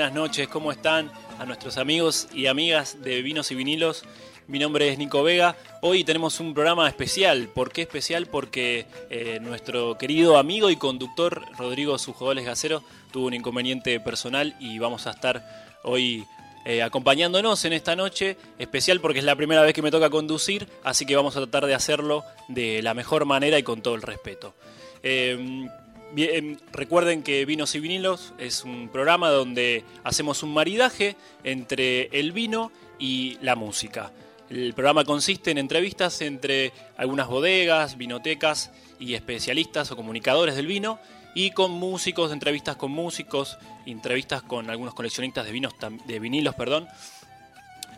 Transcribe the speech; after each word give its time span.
Buenas 0.00 0.14
noches, 0.14 0.48
¿cómo 0.48 0.72
están? 0.72 1.12
A 1.38 1.44
nuestros 1.44 1.76
amigos 1.76 2.26
y 2.32 2.46
amigas 2.46 3.02
de 3.02 3.20
Vinos 3.20 3.50
y 3.50 3.54
Vinilos, 3.54 4.04
mi 4.48 4.58
nombre 4.58 4.88
es 4.88 4.96
Nico 4.96 5.22
Vega. 5.22 5.56
Hoy 5.82 6.04
tenemos 6.04 6.40
un 6.40 6.54
programa 6.54 6.88
especial. 6.88 7.48
¿Por 7.48 7.70
qué 7.70 7.82
especial? 7.82 8.24
Porque 8.24 8.86
eh, 9.10 9.40
nuestro 9.42 9.98
querido 9.98 10.38
amigo 10.38 10.70
y 10.70 10.76
conductor 10.76 11.42
Rodrigo 11.58 11.98
Sujodoles 11.98 12.46
Gacero 12.46 12.82
tuvo 13.12 13.26
un 13.26 13.34
inconveniente 13.34 14.00
personal 14.00 14.56
y 14.58 14.78
vamos 14.78 15.06
a 15.06 15.10
estar 15.10 15.76
hoy 15.82 16.24
eh, 16.64 16.82
acompañándonos 16.82 17.62
en 17.66 17.74
esta 17.74 17.94
noche. 17.94 18.38
Especial 18.58 19.02
porque 19.02 19.18
es 19.18 19.26
la 19.26 19.36
primera 19.36 19.60
vez 19.60 19.74
que 19.74 19.82
me 19.82 19.90
toca 19.90 20.08
conducir, 20.08 20.66
así 20.82 21.04
que 21.04 21.14
vamos 21.14 21.36
a 21.36 21.40
tratar 21.40 21.66
de 21.66 21.74
hacerlo 21.74 22.24
de 22.48 22.80
la 22.80 22.94
mejor 22.94 23.26
manera 23.26 23.58
y 23.58 23.62
con 23.62 23.82
todo 23.82 23.96
el 23.96 24.02
respeto. 24.02 24.54
Eh, 25.02 25.68
Bien, 26.12 26.60
recuerden 26.72 27.22
que 27.22 27.44
Vinos 27.44 27.76
y 27.76 27.80
Vinilos 27.80 28.34
es 28.36 28.64
un 28.64 28.88
programa 28.88 29.30
donde 29.30 29.84
hacemos 30.02 30.42
un 30.42 30.52
maridaje 30.52 31.16
entre 31.44 32.06
el 32.18 32.32
vino 32.32 32.72
y 32.98 33.38
la 33.42 33.54
música. 33.54 34.10
El 34.48 34.74
programa 34.74 35.04
consiste 35.04 35.52
en 35.52 35.58
entrevistas 35.58 36.20
entre 36.22 36.72
algunas 36.96 37.28
bodegas, 37.28 37.96
vinotecas 37.96 38.72
y 38.98 39.14
especialistas 39.14 39.92
o 39.92 39.96
comunicadores 39.96 40.56
del 40.56 40.66
vino 40.66 40.98
y 41.36 41.52
con 41.52 41.70
músicos, 41.70 42.32
entrevistas 42.32 42.74
con 42.74 42.90
músicos, 42.90 43.56
entrevistas 43.86 44.42
con 44.42 44.68
algunos 44.68 44.94
coleccionistas 44.94 45.46
de 45.46 45.52
vinos 45.52 45.74
de 46.06 46.18
vinilos, 46.18 46.56
perdón. 46.56 46.88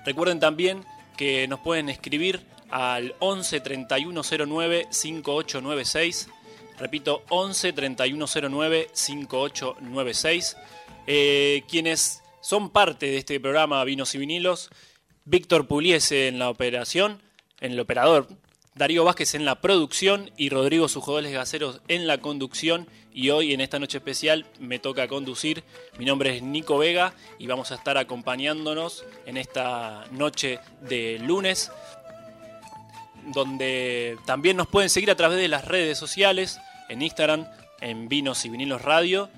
Recuerden 0.04 0.38
también 0.38 0.84
que 1.16 1.48
nos 1.48 1.60
pueden 1.60 1.88
escribir 1.88 2.44
al 2.68 3.14
11 3.20 3.60
3109 3.60 4.88
5896 4.90 6.28
Repito, 6.82 7.22
11 7.28 7.72
3109 7.74 8.88
5896. 8.92 10.56
Eh, 11.06 11.62
quienes 11.68 12.24
son 12.40 12.70
parte 12.70 13.06
de 13.06 13.18
este 13.18 13.38
programa 13.38 13.84
Vinos 13.84 14.16
y 14.16 14.18
Vinilos, 14.18 14.68
Víctor 15.24 15.68
Puliese 15.68 16.26
en 16.26 16.40
la 16.40 16.50
operación, 16.50 17.22
en 17.60 17.70
el 17.70 17.78
operador, 17.78 18.26
Darío 18.74 19.04
Vázquez 19.04 19.36
en 19.36 19.44
la 19.44 19.60
producción 19.60 20.32
y 20.36 20.48
Rodrigo 20.48 20.88
Sujodoles 20.88 21.32
Gaceros 21.32 21.82
en 21.86 22.08
la 22.08 22.18
conducción. 22.18 22.88
Y 23.12 23.30
hoy 23.30 23.52
en 23.52 23.60
esta 23.60 23.78
noche 23.78 23.98
especial 23.98 24.44
me 24.58 24.80
toca 24.80 25.06
conducir. 25.06 25.62
Mi 25.98 26.04
nombre 26.04 26.36
es 26.36 26.42
Nico 26.42 26.78
Vega 26.78 27.14
y 27.38 27.46
vamos 27.46 27.70
a 27.70 27.76
estar 27.76 27.96
acompañándonos 27.96 29.04
en 29.24 29.36
esta 29.36 30.04
noche 30.10 30.58
de 30.80 31.20
lunes, 31.20 31.70
donde 33.32 34.18
también 34.26 34.56
nos 34.56 34.66
pueden 34.66 34.90
seguir 34.90 35.12
a 35.12 35.16
través 35.16 35.38
de 35.38 35.46
las 35.46 35.64
redes 35.64 35.96
sociales, 35.96 36.58
en 36.88 37.02
Instagram, 37.02 37.46
en 37.80 38.08
Vinos 38.08 38.44
y 38.44 38.48
Vinilos 38.48 38.82
Radio. 38.82 39.28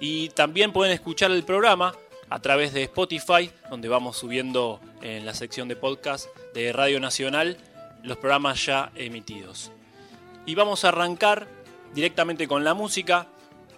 Y 0.00 0.30
también 0.30 0.72
pueden 0.72 0.92
escuchar 0.92 1.30
el 1.30 1.44
programa 1.44 1.94
a 2.28 2.40
través 2.40 2.72
de 2.72 2.84
Spotify, 2.84 3.50
donde 3.70 3.88
vamos 3.88 4.16
subiendo 4.16 4.80
en 5.02 5.26
la 5.26 5.34
sección 5.34 5.68
de 5.68 5.76
podcast 5.76 6.26
de 6.54 6.72
Radio 6.72 6.98
Nacional 6.98 7.58
los 8.02 8.16
programas 8.16 8.64
ya 8.64 8.90
emitidos. 8.94 9.70
Y 10.46 10.54
vamos 10.54 10.84
a 10.84 10.88
arrancar 10.88 11.46
directamente 11.94 12.48
con 12.48 12.64
la 12.64 12.74
música, 12.74 13.26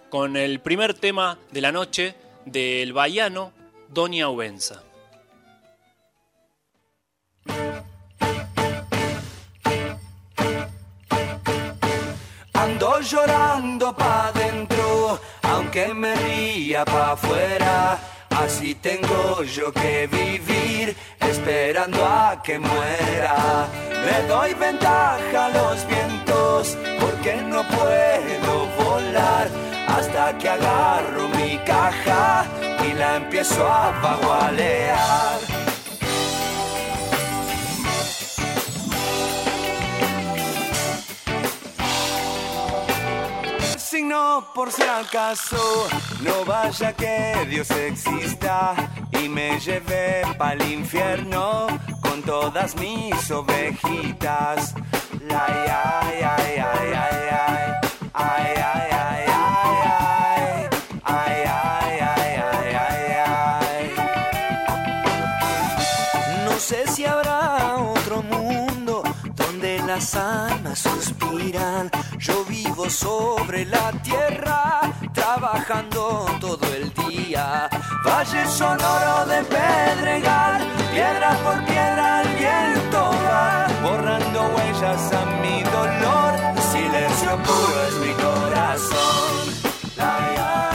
con 0.09 0.37
el 0.37 0.59
primer 0.61 0.93
tema 0.93 1.37
de 1.51 1.61
la 1.61 1.71
noche 1.71 2.15
del 2.45 2.93
Baiano 2.93 3.51
Doña 3.89 4.29
Ubenza. 4.29 4.84
Ando 12.85 13.01
llorando 13.01 13.93
pa' 13.95 14.31
dentro, 14.31 15.19
aunque 15.41 15.91
me 15.91 16.13
ría 16.15 16.85
pa' 16.85 17.13
afuera. 17.13 17.97
Así 18.29 18.75
tengo 18.75 19.41
yo 19.41 19.73
que 19.73 20.05
vivir, 20.05 20.95
esperando 21.19 22.05
a 22.05 22.43
que 22.43 22.59
muera. 22.59 23.65
Le 24.05 24.27
doy 24.27 24.53
ventaja 24.53 25.45
a 25.45 25.49
los 25.49 25.87
vientos, 25.87 26.77
porque 26.99 27.37
no 27.37 27.63
puedo 27.63 28.67
volar. 28.77 29.49
Hasta 29.87 30.37
que 30.37 30.47
agarro 30.47 31.27
mi 31.29 31.57
caja 31.65 32.45
y 32.87 32.93
la 32.93 33.15
empiezo 33.15 33.67
a 33.67 33.91
bagualear. 33.99 35.54
signo 44.05 44.45
por 44.53 44.71
si 44.71 44.83
acaso. 44.83 45.87
No 46.21 46.45
vaya 46.45 46.93
que 46.93 47.45
Dios 47.49 47.69
exista 47.71 48.75
y 49.11 49.27
me 49.27 49.59
lleve 49.59 50.21
pa'l 50.37 50.61
infierno 50.61 51.67
con 52.01 52.21
todas 52.21 52.75
mis 52.75 53.31
ovejitas. 53.31 54.75
ay, 55.29 55.65
ay, 55.67 56.23
ay, 56.23 56.57
ay, 56.57 56.93
ay, 56.93 56.93
ay, 56.93 57.79
ay. 58.13 58.63
ay. 58.73 58.84
Las 69.85 70.15
almas 70.15 70.79
suspiran. 70.79 71.89
Yo 72.19 72.43
vivo 72.45 72.89
sobre 72.89 73.65
la 73.65 73.91
tierra, 74.03 74.81
trabajando 75.13 76.25
todo 76.39 76.65
el 76.73 76.91
día. 76.93 77.69
Valle 78.05 78.47
sonoro 78.47 79.25
de 79.27 79.43
Pedregal, 79.43 80.61
piedra 80.91 81.37
por 81.43 81.65
piedra 81.65 82.21
el 82.21 82.29
viento 82.35 82.99
va, 83.25 83.67
borrando 83.83 84.39
huellas 84.55 85.13
a 85.13 85.25
mi 85.41 85.63
dolor. 85.63 86.33
Silencio 86.71 87.37
puro 87.43 87.75
es 87.87 87.95
mi 88.05 88.13
corazón. 88.13 89.35
Ay, 89.97 90.35
ay, 90.37 90.74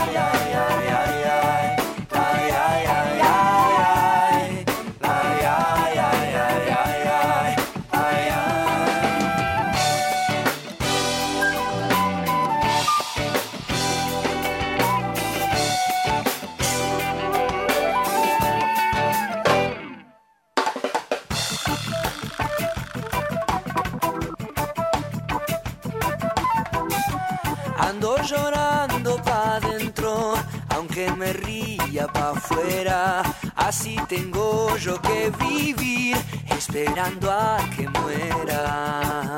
Así 33.55 33.95
tengo 34.07 34.75
yo 34.77 35.01
que 35.01 35.31
vivir, 35.39 36.17
esperando 36.49 37.31
a 37.31 37.57
que 37.75 37.87
muera. 37.87 39.37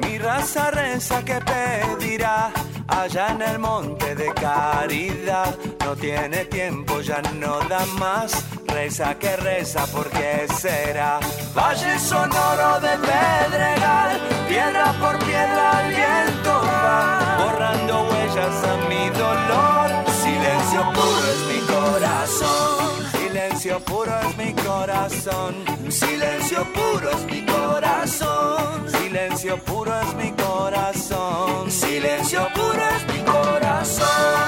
Mi 0.00 0.18
raza 0.18 0.70
reza 0.70 1.24
que 1.24 1.38
pedirá 1.40 2.50
allá 2.88 3.28
en 3.32 3.42
el 3.42 3.58
monte 3.58 4.14
de 4.14 4.32
caridad. 4.34 5.54
No 5.84 5.94
tiene 5.96 6.46
tiempo, 6.46 7.00
ya 7.00 7.20
no 7.38 7.60
da 7.68 7.84
más. 7.98 8.44
Reza 8.76 9.14
que 9.18 9.34
reza, 9.36 9.86
porque 9.86 10.46
será? 10.54 11.18
Valle 11.54 11.98
sonoro 11.98 12.78
de 12.78 12.94
Pedregal, 13.08 14.20
piedra 14.46 14.92
por 15.00 15.18
piedra 15.24 15.82
el 15.82 15.94
viento 15.94 16.50
va, 16.62 17.38
borrando 17.42 18.02
huellas 18.02 18.64
a 18.72 18.76
mi 18.90 19.08
dolor. 19.16 19.88
Silencio 20.22 20.92
puro 20.92 21.26
es 21.32 21.42
mi 21.50 21.60
corazón. 21.74 23.06
Silencio 23.12 23.80
puro 23.80 24.12
es 24.20 24.36
mi 24.36 24.52
corazón. 24.52 25.54
Silencio 25.90 26.66
puro 26.74 27.10
es 27.12 27.24
mi 27.32 27.46
corazón. 27.46 28.90
Silencio 28.90 29.56
puro 29.56 30.00
es 30.02 30.14
mi 30.16 30.30
corazón. 30.32 31.70
Silencio 31.70 32.46
puro 32.54 32.82
es 32.94 33.14
mi 33.14 33.24
corazón. 33.24 34.45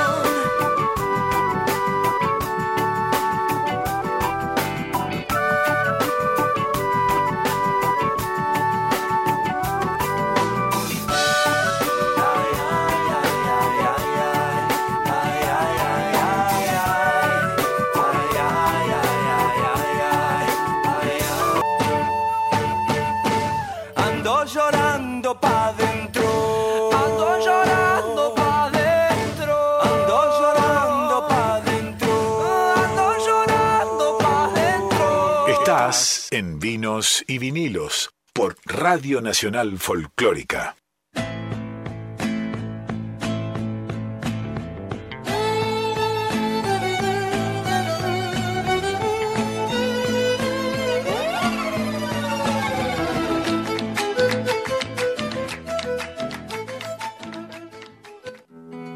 Y 37.29 37.39
Vinilos 37.39 38.11
por 38.33 38.56
Radio 38.65 39.21
Nacional 39.21 39.79
Folclórica. 39.79 40.75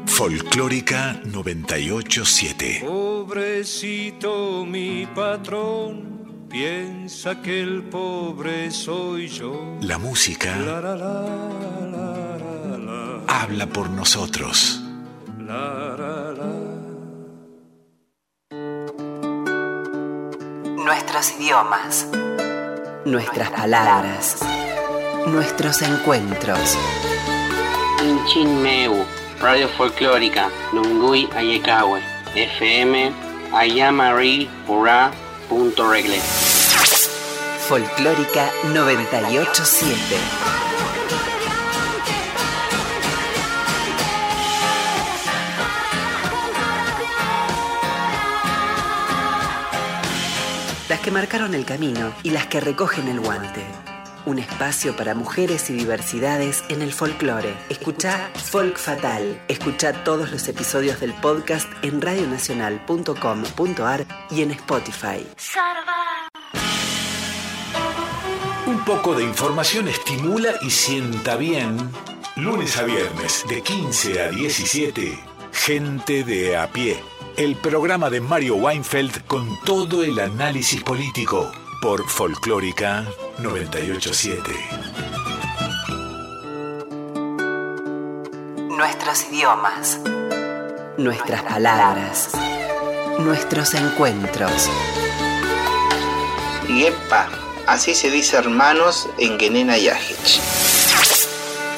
Folclórica 0.07 1.19
987. 1.25 2.83
Pobrecito 2.85 4.65
mi 4.65 5.05
patrón, 5.05 6.22
piensa 6.53 7.41
que 7.41 7.61
el 7.61 7.81
pobre 7.81 8.69
soy 8.69 9.27
yo. 9.27 9.75
La 9.81 9.97
música 9.97 10.55
La, 10.55 10.79
la, 10.79 10.95
la, 10.95 11.13
la, 11.91 12.37
la, 12.37 12.77
la, 12.77 13.21
habla 13.27 13.65
por 13.65 13.89
nosotros. 13.89 14.79
la, 15.39 15.95
la, 15.97 16.31
la. 16.31 16.53
Nuestros 20.85 21.31
idiomas, 21.39 22.07
nuestras 23.05 23.49
palabras, 23.49 24.37
nuestros 25.25 25.81
encuentros. 25.81 26.77
Inchin 28.03 28.61
Meu, 28.61 28.93
Radio 29.41 29.67
Folclórica, 29.69 30.51
Nungui 30.71 31.27
Ayekawe, 31.35 31.99
FM 32.35 33.11
Ayamari 33.53 34.47
Ura 34.67 35.11
punto 35.49 35.89
regle. 35.89 36.19
Folclórica 37.67 38.51
987. 38.73 39.95
Las 50.89 50.99
que 50.99 51.11
marcaron 51.11 51.53
el 51.53 51.63
camino 51.63 52.13
y 52.23 52.31
las 52.31 52.47
que 52.47 52.59
recogen 52.59 53.07
el 53.07 53.21
guante. 53.21 53.63
Un 54.25 54.39
espacio 54.39 54.97
para 54.97 55.15
mujeres 55.15 55.69
y 55.69 55.73
diversidades 55.73 56.65
en 56.67 56.81
el 56.81 56.91
folclore. 56.91 57.55
Escucha 57.69 58.29
Folk 58.35 58.77
Fatal. 58.77 59.41
Escucha 59.47 60.03
todos 60.03 60.31
los 60.31 60.45
episodios 60.49 60.99
del 60.99 61.13
podcast 61.13 61.71
en 61.81 62.01
radionacional.com.ar 62.01 64.05
y 64.31 64.41
en 64.41 64.51
Spotify. 64.51 65.25
Un 68.73 68.83
poco 68.85 69.13
de 69.13 69.23
información 69.23 69.87
estimula 69.87 70.49
y 70.63 70.71
sienta 70.71 71.35
bien. 71.35 71.77
Lunes 72.35 72.75
a 72.77 72.83
viernes, 72.83 73.45
de 73.47 73.61
15 73.61 74.19
a 74.19 74.29
17, 74.29 75.19
Gente 75.51 76.23
de 76.23 76.57
a 76.57 76.71
pie. 76.71 76.99
El 77.37 77.55
programa 77.55 78.09
de 78.09 78.19
Mario 78.19 78.55
Weinfeld 78.55 79.27
con 79.27 79.47
todo 79.63 80.03
el 80.03 80.19
análisis 80.19 80.81
político 80.81 81.51
por 81.83 82.09
Folclórica 82.09 83.05
987. 83.37 84.51
Nuestros 88.75 89.23
idiomas, 89.31 89.99
nuestras 90.97 91.43
palabras, 91.43 92.31
nuestros 93.19 93.75
encuentros. 93.75 94.67
Yepa, 96.67 97.42
así 97.67 97.93
se 97.95 98.09
dice 98.09 98.37
hermanos 98.37 99.07
en 99.17 99.39
Genena 99.39 99.77
Yajic. 99.77 100.41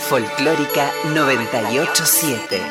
Folclórica 0.09 0.91
987. 1.13 2.61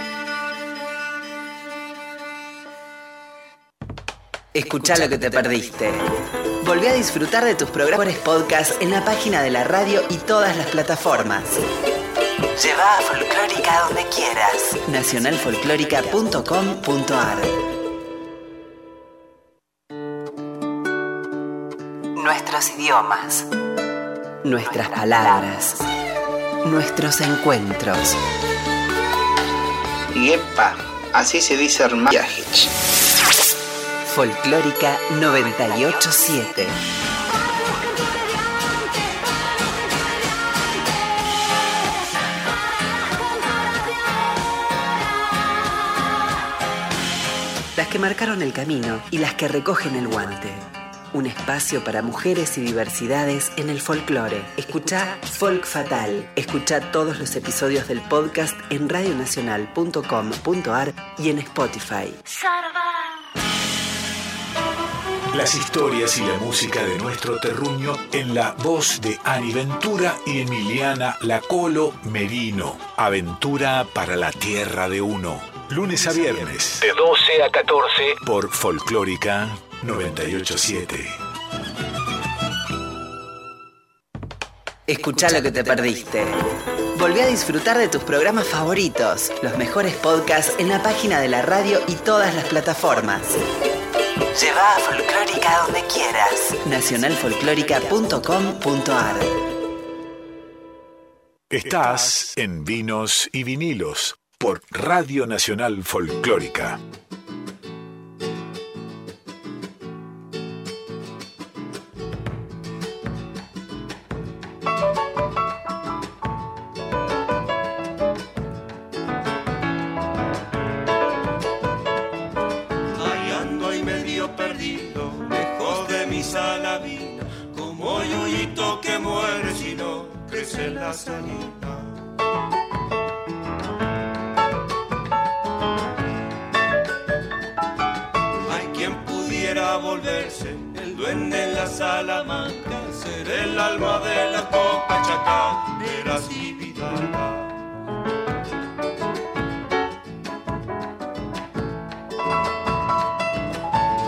Escucha 4.53 4.97
lo 4.97 5.09
que 5.09 5.19
te 5.19 5.31
perdiste. 5.31 5.93
Volví 6.65 6.87
a 6.87 6.95
disfrutar 6.95 7.45
de 7.45 7.57
tus 7.57 7.71
programas 7.71 8.15
podcast 8.19 8.81
en 8.81 8.93
la 8.93 9.05
página 9.05 9.43
de 9.43 9.51
la 9.51 9.65
radio 9.65 10.03
y 10.09 10.19
todas 10.19 10.57
las 10.57 10.69
plataformas. 10.69 11.43
Lleva 12.63 12.99
a 12.99 13.01
Folclórica 13.03 13.81
donde 13.89 14.07
quieras. 14.15 14.77
Nacionalfolclórica.com.ar 14.89 17.74
Nuestros 22.25 22.71
idiomas, 22.71 23.45
nuestras 24.45 24.89
palabras, 24.89 25.77
nuestros 26.65 27.21
encuentros. 27.21 28.17
Yepa, 30.15 30.75
así 31.13 31.43
se 31.43 31.59
dice 31.59 31.83
hermanos 31.83 32.15
Yajic. 32.15 32.71
Folclórica 34.15 34.97
987. 35.21 36.67
Las 47.77 47.89
que 47.89 47.99
marcaron 47.99 48.41
el 48.41 48.55
camino 48.55 49.03
y 49.11 49.19
las 49.19 49.35
que 49.35 49.47
recogen 49.47 49.95
el 49.97 50.09
guante. 50.09 50.51
Un 51.15 51.25
espacio 51.27 51.83
para 51.85 52.03
mujeres 52.03 52.59
y 52.59 52.63
diversidades 52.63 53.53
en 53.57 53.71
el 53.71 53.81
folclore. 53.81 54.45
Escucha 54.57 55.17
Folk 55.23 55.65
Fatal. 55.65 56.29
Escucha 56.35 56.91
todos 56.91 57.21
los 57.21 57.37
episodios 57.37 57.87
del 57.87 58.01
podcast 58.01 58.59
en 58.69 58.89
radionacional.com.ar 58.89 60.93
y 61.17 61.31
en 61.31 61.39
Spotify. 61.39 62.13
Las 65.37 65.55
historias 65.55 66.19
y 66.19 66.27
la 66.27 66.37
música 66.39 66.85
de 66.85 66.99
nuestro 66.99 67.39
terruño 67.39 67.97
en 68.11 68.35
la 68.35 68.57
voz 68.65 69.01
de 69.01 69.17
Ani 69.23 69.53
Ventura 69.53 70.17
y 70.27 70.41
Emiliana 70.41 71.17
Lacolo 71.21 71.93
Merino. 72.11 72.77
Aventura 72.97 73.87
para 73.95 74.17
la 74.17 74.33
tierra 74.33 74.89
de 74.89 75.01
uno. 75.01 75.41
Lunes 75.71 76.09
a 76.09 76.13
viernes. 76.13 76.81
De 76.81 76.89
12 76.89 77.45
a 77.45 77.51
14. 77.51 78.17
Por 78.27 78.51
Folclórica 78.51 79.49
987. 79.85 80.97
Escucha 84.87 85.31
lo 85.31 85.41
que 85.43 85.51
te 85.51 85.65
perdiste. 85.65 86.25
Volví 86.99 87.21
a 87.21 87.27
disfrutar 87.27 87.79
de 87.79 87.89
tus 87.89 88.03
programas 88.03 88.47
favoritos, 88.47 89.33
los 89.43 89.57
mejores 89.57 89.95
podcasts 89.95 90.55
en 90.59 90.69
la 90.69 90.83
página 90.83 91.19
de 91.21 91.29
la 91.29 91.41
radio 91.43 91.81
y 91.89 91.95
todas 91.95 92.35
las 92.35 92.45
plataformas. 92.45 93.23
Lleva 94.41 94.77
a 94.77 94.81
Folclórica 94.81 95.59
donde 95.65 95.83
quieras. 95.93 96.55
Nacionalfolclórica.com.ar 96.67 99.17
Estás 101.51 102.33
en 102.37 102.65
Vinos 102.65 103.29
y 103.33 103.45
Vinilos 103.45 104.17
por 104.39 104.63
Radio 104.71 105.27
Nacional 105.27 105.83
Folclórica. 105.85 106.79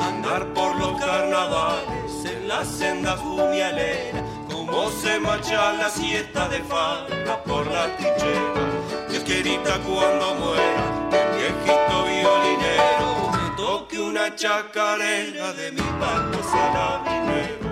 Andar 0.08 0.46
por 0.54 0.76
los 0.76 1.00
carnavales 1.00 2.24
en 2.24 2.48
la 2.48 2.64
senda 2.64 3.16
jumialera, 3.16 4.22
como 4.50 4.90
se 4.90 5.18
marcha 5.20 5.72
la 5.74 5.88
siesta 5.90 6.48
de 6.48 6.60
falda 6.60 7.42
por 7.44 7.66
la 7.66 7.86
trinchera. 7.96 8.64
Dios 9.08 9.24
querita 9.24 9.78
cuando 9.86 10.34
muera, 10.34 10.84
el 11.12 11.36
viejito 11.36 12.04
violinero, 12.04 13.30
me 13.32 13.56
toque 13.56 14.00
una 14.00 14.34
chacarera 14.34 15.52
de 15.52 15.72
mi 15.72 15.82
palco 16.00 16.42
salabinero. 16.50 17.65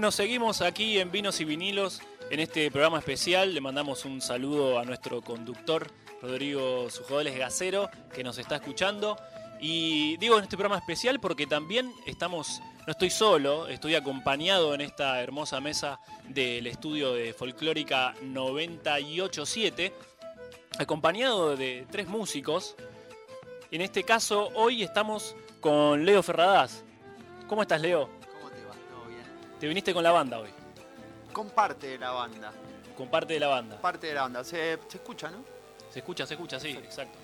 Bueno, 0.00 0.12
seguimos 0.12 0.62
aquí 0.62 0.98
en 0.98 1.12
Vinos 1.12 1.42
y 1.42 1.44
Vinilos 1.44 2.00
en 2.30 2.40
este 2.40 2.70
programa 2.70 3.00
especial. 3.00 3.52
Le 3.52 3.60
mandamos 3.60 4.06
un 4.06 4.22
saludo 4.22 4.78
a 4.78 4.84
nuestro 4.86 5.20
conductor 5.20 5.92
Rodrigo 6.22 6.88
Sujodeles 6.88 7.36
Gacero 7.36 7.90
que 8.10 8.24
nos 8.24 8.38
está 8.38 8.56
escuchando. 8.56 9.18
Y 9.60 10.16
digo 10.16 10.38
en 10.38 10.44
este 10.44 10.56
programa 10.56 10.78
especial 10.78 11.20
porque 11.20 11.46
también 11.46 11.92
estamos, 12.06 12.62
no 12.86 12.92
estoy 12.92 13.10
solo, 13.10 13.68
estoy 13.68 13.94
acompañado 13.94 14.72
en 14.72 14.80
esta 14.80 15.20
hermosa 15.20 15.60
mesa 15.60 16.00
del 16.26 16.66
estudio 16.66 17.12
de 17.12 17.34
Folclórica 17.34 18.14
987, 18.22 19.92
acompañado 20.78 21.58
de 21.58 21.86
tres 21.90 22.08
músicos. 22.08 22.74
En 23.70 23.82
este 23.82 24.02
caso, 24.04 24.48
hoy 24.54 24.82
estamos 24.82 25.36
con 25.60 26.06
Leo 26.06 26.22
Ferradas. 26.22 26.84
¿Cómo 27.46 27.60
estás, 27.60 27.82
Leo? 27.82 28.19
Te 29.60 29.68
viniste 29.68 29.92
con 29.92 30.02
la 30.02 30.10
banda 30.10 30.38
hoy, 30.38 30.48
Con 31.32 31.50
parte 31.50 31.88
de 31.88 31.98
la 31.98 32.10
banda. 32.12 32.52
con 32.96 33.08
parte 33.08 33.34
de 33.34 33.40
la 33.40 33.48
banda. 33.48 33.80
Parte 33.80 34.06
de 34.08 34.14
la 34.14 34.22
banda. 34.22 34.42
Se, 34.42 34.78
se 34.88 34.96
escucha, 34.96 35.30
¿no? 35.30 35.44
Se 35.92 35.98
escucha, 36.00 36.26
se 36.26 36.34
escucha, 36.34 36.58
sí, 36.58 36.70
exacto. 36.70 37.18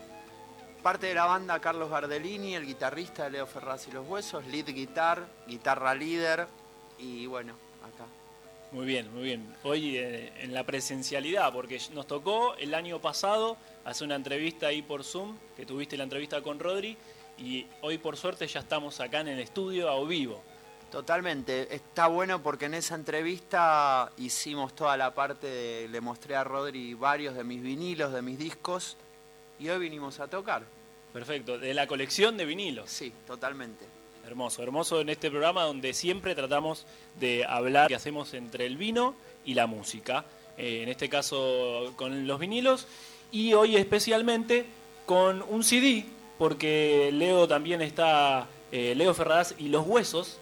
Parte 0.82 1.06
de 1.06 1.14
la 1.14 1.24
banda 1.24 1.58
Carlos 1.60 1.90
Gardellini, 1.90 2.54
el 2.54 2.66
guitarrista 2.66 3.24
de 3.24 3.30
Leo 3.30 3.46
Ferraz 3.46 3.88
y 3.88 3.92
los 3.92 4.06
Huesos, 4.06 4.46
lead 4.46 4.66
guitar, 4.66 5.26
guitarra 5.46 5.94
líder 5.94 6.46
y 6.98 7.26
bueno, 7.26 7.54
acá. 7.82 8.04
Muy 8.70 8.84
bien, 8.86 9.12
muy 9.12 9.22
bien. 9.24 9.54
Hoy 9.64 9.96
eh, 9.96 10.32
en 10.38 10.52
la 10.52 10.64
presencialidad, 10.64 11.52
porque 11.52 11.80
nos 11.92 12.06
tocó 12.06 12.54
el 12.56 12.74
año 12.74 13.00
pasado 13.00 13.56
hacer 13.84 14.06
una 14.06 14.16
entrevista 14.16 14.68
ahí 14.68 14.82
por 14.82 15.04
Zoom, 15.04 15.36
que 15.56 15.64
tuviste 15.66 15.96
la 15.96 16.04
entrevista 16.04 16.42
con 16.42 16.58
Rodri, 16.60 16.96
y 17.38 17.66
hoy 17.82 17.98
por 17.98 18.16
suerte 18.16 18.46
ya 18.46 18.60
estamos 18.60 19.00
acá 19.00 19.20
en 19.20 19.28
el 19.28 19.40
estudio 19.40 19.88
a 19.90 20.04
vivo. 20.04 20.42
Totalmente. 20.96 21.74
Está 21.74 22.06
bueno 22.06 22.42
porque 22.42 22.64
en 22.64 22.72
esa 22.72 22.94
entrevista 22.94 24.10
hicimos 24.16 24.74
toda 24.74 24.96
la 24.96 25.14
parte 25.14 25.46
de. 25.46 25.88
Le 25.88 26.00
mostré 26.00 26.36
a 26.36 26.42
Rodri 26.42 26.94
varios 26.94 27.34
de 27.34 27.44
mis 27.44 27.60
vinilos, 27.60 28.14
de 28.14 28.22
mis 28.22 28.38
discos. 28.38 28.96
Y 29.58 29.68
hoy 29.68 29.78
vinimos 29.78 30.20
a 30.20 30.28
tocar. 30.28 30.62
Perfecto, 31.12 31.58
de 31.58 31.74
la 31.74 31.86
colección 31.86 32.38
de 32.38 32.46
vinilos. 32.46 32.88
Sí, 32.88 33.12
totalmente. 33.26 33.84
Hermoso, 34.24 34.62
hermoso 34.62 35.02
en 35.02 35.10
este 35.10 35.28
programa 35.28 35.64
donde 35.64 35.92
siempre 35.92 36.34
tratamos 36.34 36.86
de 37.20 37.44
hablar 37.44 37.88
que 37.88 37.94
hacemos 37.94 38.32
entre 38.32 38.64
el 38.64 38.78
vino 38.78 39.16
y 39.44 39.52
la 39.52 39.66
música. 39.66 40.24
Eh, 40.56 40.80
en 40.82 40.88
este 40.88 41.10
caso 41.10 41.92
con 41.96 42.26
los 42.26 42.40
vinilos 42.40 42.86
y 43.30 43.52
hoy 43.52 43.76
especialmente 43.76 44.64
con 45.04 45.42
un 45.42 45.62
CD, 45.62 46.06
porque 46.38 47.10
Leo 47.12 47.46
también 47.46 47.82
está, 47.82 48.46
eh, 48.72 48.94
Leo 48.96 49.12
Ferradas 49.12 49.54
y 49.58 49.68
Los 49.68 49.86
Huesos, 49.86 50.38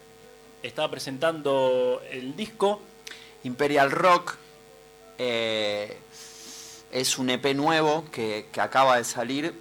está 0.67 0.89
presentando 0.89 2.01
el 2.11 2.35
disco. 2.35 2.81
Imperial 3.43 3.91
Rock 3.91 4.35
eh, 5.17 5.97
es 6.91 7.17
un 7.17 7.29
EP 7.29 7.53
nuevo 7.55 8.05
que, 8.11 8.47
que 8.51 8.61
acaba 8.61 8.97
de 8.97 9.03
salir. 9.03 9.53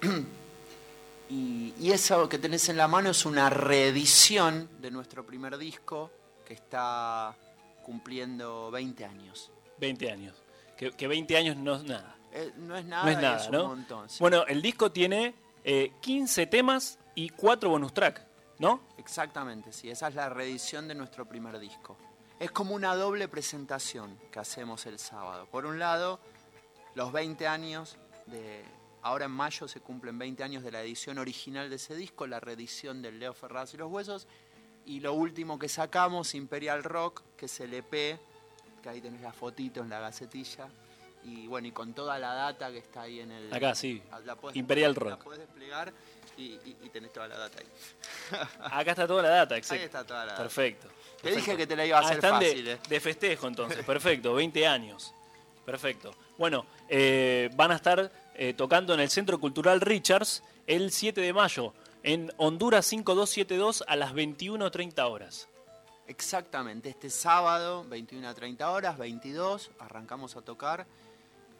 y, 1.28 1.74
y 1.78 1.92
eso 1.92 2.28
que 2.28 2.38
tenés 2.38 2.68
en 2.68 2.76
la 2.76 2.88
mano 2.88 3.10
es 3.10 3.24
una 3.24 3.48
reedición 3.50 4.68
de 4.80 4.90
nuestro 4.90 5.24
primer 5.24 5.56
disco 5.58 6.10
que 6.46 6.54
está 6.54 7.34
cumpliendo 7.84 8.70
20 8.70 9.04
años. 9.04 9.50
20 9.78 10.10
años. 10.10 10.36
Que, 10.76 10.90
que 10.92 11.06
20 11.08 11.36
años 11.36 11.56
no 11.56 11.76
es 11.76 11.84
nada. 11.84 12.16
Eh, 12.32 12.52
no 12.58 12.76
es 12.76 12.84
nada, 12.84 13.04
No 13.04 13.10
es 13.10 13.16
nada, 13.18 13.46
un 13.46 13.52
¿no? 13.52 13.68
montón. 13.68 14.08
sí. 14.08 14.16
Bueno, 14.20 14.44
el 14.46 14.62
disco 14.62 14.90
tiene 14.90 15.34
eh, 15.64 15.92
15 16.00 16.46
temas 16.46 16.98
y 17.14 17.28
4 17.30 17.68
bonus 17.68 17.92
track, 17.92 18.24
¿no? 18.62 18.80
Exactamente, 18.96 19.72
sí, 19.72 19.90
esa 19.90 20.06
es 20.06 20.14
la 20.14 20.28
reedición 20.28 20.86
de 20.86 20.94
nuestro 20.94 21.26
primer 21.26 21.58
disco. 21.58 21.96
Es 22.38 22.52
como 22.52 22.76
una 22.76 22.94
doble 22.94 23.26
presentación 23.26 24.16
que 24.30 24.38
hacemos 24.38 24.86
el 24.86 25.00
sábado. 25.00 25.46
Por 25.46 25.66
un 25.66 25.80
lado, 25.80 26.20
los 26.94 27.12
20 27.12 27.46
años 27.48 27.98
de... 28.26 28.64
Ahora 29.02 29.24
en 29.24 29.32
mayo 29.32 29.66
se 29.66 29.80
cumplen 29.80 30.16
20 30.16 30.44
años 30.44 30.62
de 30.62 30.70
la 30.70 30.80
edición 30.80 31.18
original 31.18 31.68
de 31.70 31.74
ese 31.74 31.96
disco, 31.96 32.24
la 32.28 32.38
reedición 32.38 33.02
del 33.02 33.18
Leo 33.18 33.34
Ferraz 33.34 33.74
y 33.74 33.78
los 33.78 33.90
Huesos. 33.90 34.28
Y 34.86 35.00
lo 35.00 35.12
último 35.12 35.58
que 35.58 35.68
sacamos, 35.68 36.36
Imperial 36.36 36.84
Rock, 36.84 37.24
que 37.36 37.46
es 37.46 37.60
el 37.60 37.74
EP, 37.74 37.90
que 38.80 38.88
ahí 38.88 39.00
tenés 39.00 39.22
la 39.22 39.32
fotito 39.32 39.80
en 39.80 39.88
la 39.88 39.98
gacetilla. 39.98 40.68
Y 41.24 41.46
bueno, 41.46 41.68
y 41.68 41.72
con 41.72 41.94
toda 41.94 42.18
la 42.18 42.34
data 42.34 42.70
que 42.72 42.78
está 42.78 43.02
ahí 43.02 43.20
en 43.20 43.30
el... 43.30 43.52
Acá, 43.54 43.74
sí. 43.74 44.02
La 44.24 44.34
podés- 44.36 44.56
Imperial 44.56 44.92
La 44.94 44.98
Rock. 45.00 45.24
podés 45.24 45.38
desplegar 45.40 45.92
y, 46.36 46.42
y- 46.42 46.76
y 46.82 46.88
tenés 46.88 47.12
toda 47.12 47.28
la 47.28 47.38
data 47.38 47.58
ahí. 47.60 47.66
Acá 48.60 48.90
está 48.90 49.06
toda 49.06 49.22
la 49.22 49.28
data, 49.28 49.56
exacto. 49.56 49.80
Ahí 49.80 49.84
está 49.86 50.04
toda 50.04 50.20
la 50.26 50.32
data. 50.32 50.42
Perfecto. 50.42 50.88
Te 51.22 51.30
dije 51.36 51.56
que 51.56 51.66
te 51.66 51.76
la 51.76 51.86
iba 51.86 51.98
a 51.98 52.00
Ah, 52.00 52.04
hacer 52.04 52.16
están 52.16 52.40
de- 52.40 52.46
fácil, 52.48 52.68
eh. 52.68 52.78
De, 52.88 53.00
festejo 53.00 53.46
entonces, 53.46 53.84
perfecto, 53.86 54.34
20 54.34 54.66
años. 54.66 55.14
Perfecto. 55.64 56.12
Bueno, 56.38 56.66
eh, 56.88 57.48
van 57.54 57.70
a 57.70 57.76
estar 57.76 58.10
eh, 58.34 58.54
tocando 58.54 58.94
en 58.94 59.00
el 59.00 59.10
Centro 59.10 59.38
Cultural 59.38 59.80
Richards 59.80 60.42
el 60.66 60.90
7 60.90 61.20
de 61.20 61.32
mayo, 61.32 61.72
en 62.02 62.32
Honduras 62.36 62.84
5272 62.86 63.84
a 63.86 63.94
las 63.94 64.12
21.30 64.12 65.08
horas. 65.08 65.48
Exactamente, 66.08 66.88
este 66.88 67.08
sábado, 67.10 67.84
21 67.84 68.28
a 68.28 68.34
30 68.34 68.70
horas, 68.70 68.98
22, 68.98 69.70
arrancamos 69.78 70.36
a 70.36 70.42
tocar. 70.42 70.84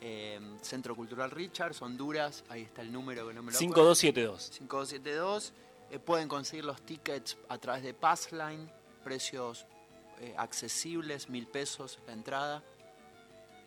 Eh, 0.02 0.40
Centro 0.60 0.96
Cultural 0.96 1.30
Richards, 1.30 1.80
Honduras, 1.80 2.44
ahí 2.48 2.62
está 2.62 2.82
el 2.82 2.92
número 2.92 3.26
que 3.28 3.34
no 3.34 3.42
me 3.42 3.52
lo 3.52 3.58
5272. 3.58 4.50
5272. 4.58 5.52
Eh, 5.92 5.98
pueden 5.98 6.26
conseguir 6.26 6.64
los 6.64 6.82
tickets 6.82 7.36
a 7.48 7.58
través 7.58 7.82
de 7.82 7.94
Passline, 7.94 8.68
precios 9.04 9.66
eh, 10.20 10.34
accesibles, 10.36 11.28
mil 11.28 11.46
pesos 11.46 11.98
la 12.06 12.14
entrada. 12.14 12.62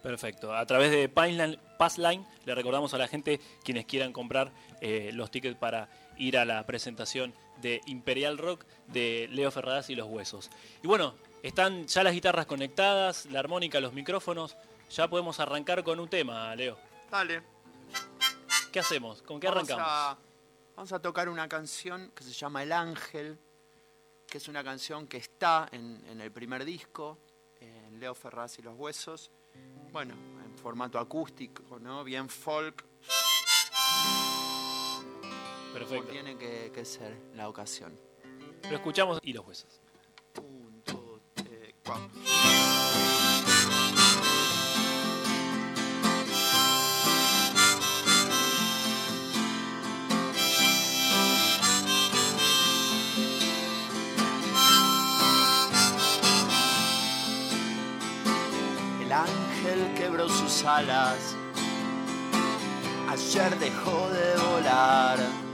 Perfecto. 0.02 0.54
A 0.54 0.66
través 0.66 0.92
de 0.92 1.10
Passline, 1.10 1.58
Passline 1.80 2.26
le 2.46 2.54
recordamos 2.54 2.94
a 2.94 2.98
la 2.98 3.08
gente 3.08 3.40
quienes 3.64 3.86
quieran 3.86 4.14
comprar 4.14 4.52
eh, 4.82 5.12
los 5.14 5.32
tickets 5.32 5.58
para 5.58 5.90
ir 6.18 6.38
a 6.38 6.46
la 6.46 6.66
presentación 6.66 7.34
de 7.62 7.82
Imperial 7.88 8.38
Rock 8.38 8.66
de 8.88 9.28
Leo 9.32 9.50
Ferradas 9.52 9.90
y 9.90 9.96
los 9.96 10.08
Huesos. 10.08 10.52
Y 10.84 10.88
bueno, 10.88 11.16
están 11.44 11.88
ya 11.88 12.04
las 12.04 12.14
guitarras 12.14 12.46
conectadas, 12.46 13.26
la 13.28 13.40
armónica, 13.40 13.80
los 13.80 13.94
micrófonos. 13.94 14.58
Ya 14.90 15.08
podemos 15.10 15.40
arrancar 15.40 15.84
con 15.84 16.00
un 16.00 16.08
tema, 16.10 16.56
Leo. 16.56 16.78
Dale. 17.10 17.42
¿Qué 18.72 18.80
hacemos? 18.80 19.22
¿Con 19.22 19.40
qué 19.40 19.48
Vamos 19.48 19.70
arrancamos? 19.70 19.92
a- 19.92 20.18
vamos 20.76 20.92
a 20.92 21.00
tocar 21.00 21.30
una 21.30 21.48
canción 21.48 22.12
que 22.16 22.24
se 22.24 22.32
llama 22.34 22.64
El 22.64 22.72
Ángel, 22.72 23.40
que 24.28 24.38
es 24.38 24.48
una 24.48 24.64
canción 24.64 25.08
que 25.08 25.18
está 25.18 25.68
en, 25.72 26.04
en 26.08 26.22
el 26.22 26.32
primer 26.32 26.66
disco, 26.66 27.18
en 27.60 28.00
Leo 28.00 28.14
Ferraz 28.16 28.60
y 28.60 28.62
los 28.62 28.76
Huesos. 28.78 29.32
Bueno, 29.92 30.14
en 30.14 30.58
formato 30.58 31.00
acústico, 31.00 31.80
¿no? 31.80 32.04
Bien 32.04 32.28
folk, 32.28 32.84
como 32.84 32.94
Perfecto. 35.74 36.08
tiene 36.12 36.38
que, 36.38 36.72
que 36.74 36.86
ser 36.86 37.16
la 37.36 37.48
ocasión. 37.50 37.98
Lo 38.70 38.76
escuchamos 38.76 39.20
y 39.22 39.32
los 39.34 39.46
huesos. 39.46 39.80
Un, 40.42 40.82
dos, 40.86 41.22
tres, 41.34 41.76
cuatro. 41.86 42.10
Quebró 59.94 60.28
sus 60.28 60.64
alas, 60.64 61.36
ayer 63.10 63.58
dejó 63.60 64.10
de 64.10 64.36
volar 64.52 65.46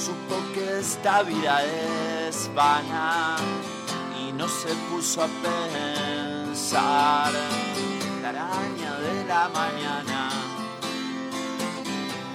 supo 0.00 0.36
que 0.54 0.78
esta 0.78 1.22
vida 1.22 1.62
es 1.64 2.50
vana 2.54 3.36
y 4.18 4.32
no 4.32 4.48
se 4.48 4.68
puso 4.90 5.22
a 5.22 5.28
pensar. 5.42 7.32
La 8.22 8.28
araña 8.30 8.92
de 9.06 9.24
la 9.26 9.48
mañana 9.48 10.30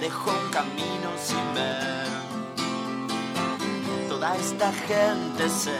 dejó 0.00 0.30
un 0.30 0.50
camino 0.50 1.08
sin 1.28 1.54
ver. 1.54 2.06
Toda 4.08 4.36
esta 4.36 4.72
gente 4.72 5.48
se 5.48 5.76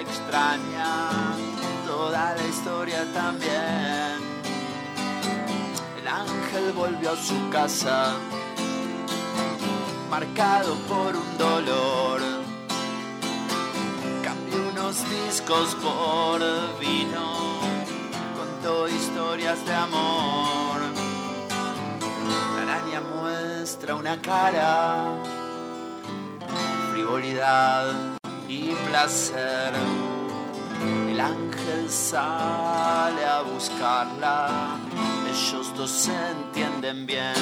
extraña, 0.00 1.29
toda 2.00 2.34
la 2.34 2.46
historia 2.46 3.00
también. 3.12 4.16
El 5.98 6.08
ángel 6.08 6.72
volvió 6.72 7.10
a 7.10 7.16
su 7.16 7.38
casa 7.50 8.14
marcado 10.08 10.72
por 10.90 11.14
un 11.14 11.30
dolor. 11.36 12.20
Cambió 14.26 14.58
unos 14.72 14.96
discos 15.18 15.68
por 15.86 16.38
vino, 16.80 17.26
contó 18.38 18.88
historias 18.88 19.58
de 19.66 19.74
amor. 19.74 20.78
La 22.54 22.62
araña 22.62 23.00
muestra 23.14 23.94
una 23.94 24.16
cara, 24.22 25.20
frivolidad 26.92 27.92
y 28.48 28.70
placer. 28.88 30.09
El 30.80 31.20
ángel 31.20 31.90
sale 31.90 33.24
a 33.24 33.42
buscarla, 33.42 34.78
ellos 35.28 35.74
dos 35.76 35.90
se 35.90 36.12
entienden 36.30 37.04
bien. 37.06 37.34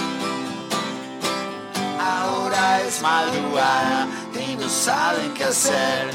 Ahora 2.01 2.81
es 2.83 3.01
madrugada 3.01 4.09
y 4.35 4.57
no 4.57 4.69
saben 4.69 5.33
qué 5.35 5.45
hacer. 5.45 6.11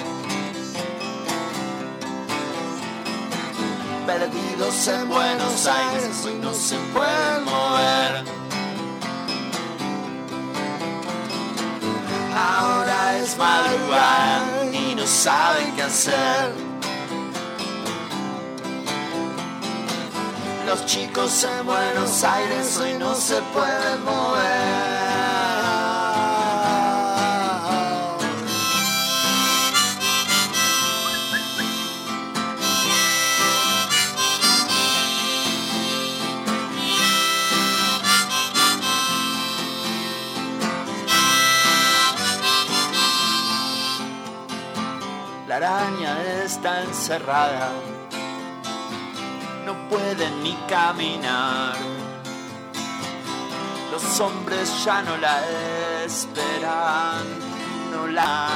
Perdidos 4.05 4.87
en 4.89 5.07
Buenos 5.07 5.65
Aires, 5.65 6.25
hoy 6.25 6.35
no 6.41 6.53
se 6.53 6.75
pueden 6.93 7.45
mover. 7.45 8.25
Ahora 12.35 13.17
es 13.17 13.37
madrugada 13.37 14.65
y 14.73 14.95
no 14.95 15.07
saben 15.07 15.73
qué 15.75 15.83
hacer. 15.83 16.72
Los 20.73 20.87
chicos 20.87 21.43
en 21.43 21.67
Buenos 21.67 22.23
Aires 22.23 22.77
hoy 22.77 22.95
no 22.97 23.13
se 23.13 23.39
pueden 23.53 24.03
mover. 24.03 24.41
La 45.47 45.57
araña 45.57 46.19
está 46.43 46.81
encerrada, 46.81 47.69
no 49.73 49.89
puede 49.89 50.29
ni 50.43 50.53
caminar. 50.67 51.75
Los 53.91 54.19
hombres 54.19 54.83
ya 54.83 55.01
no 55.01 55.17
la 55.17 55.41
esperan, 56.05 57.23
no 57.91 58.07
la. 58.07 58.49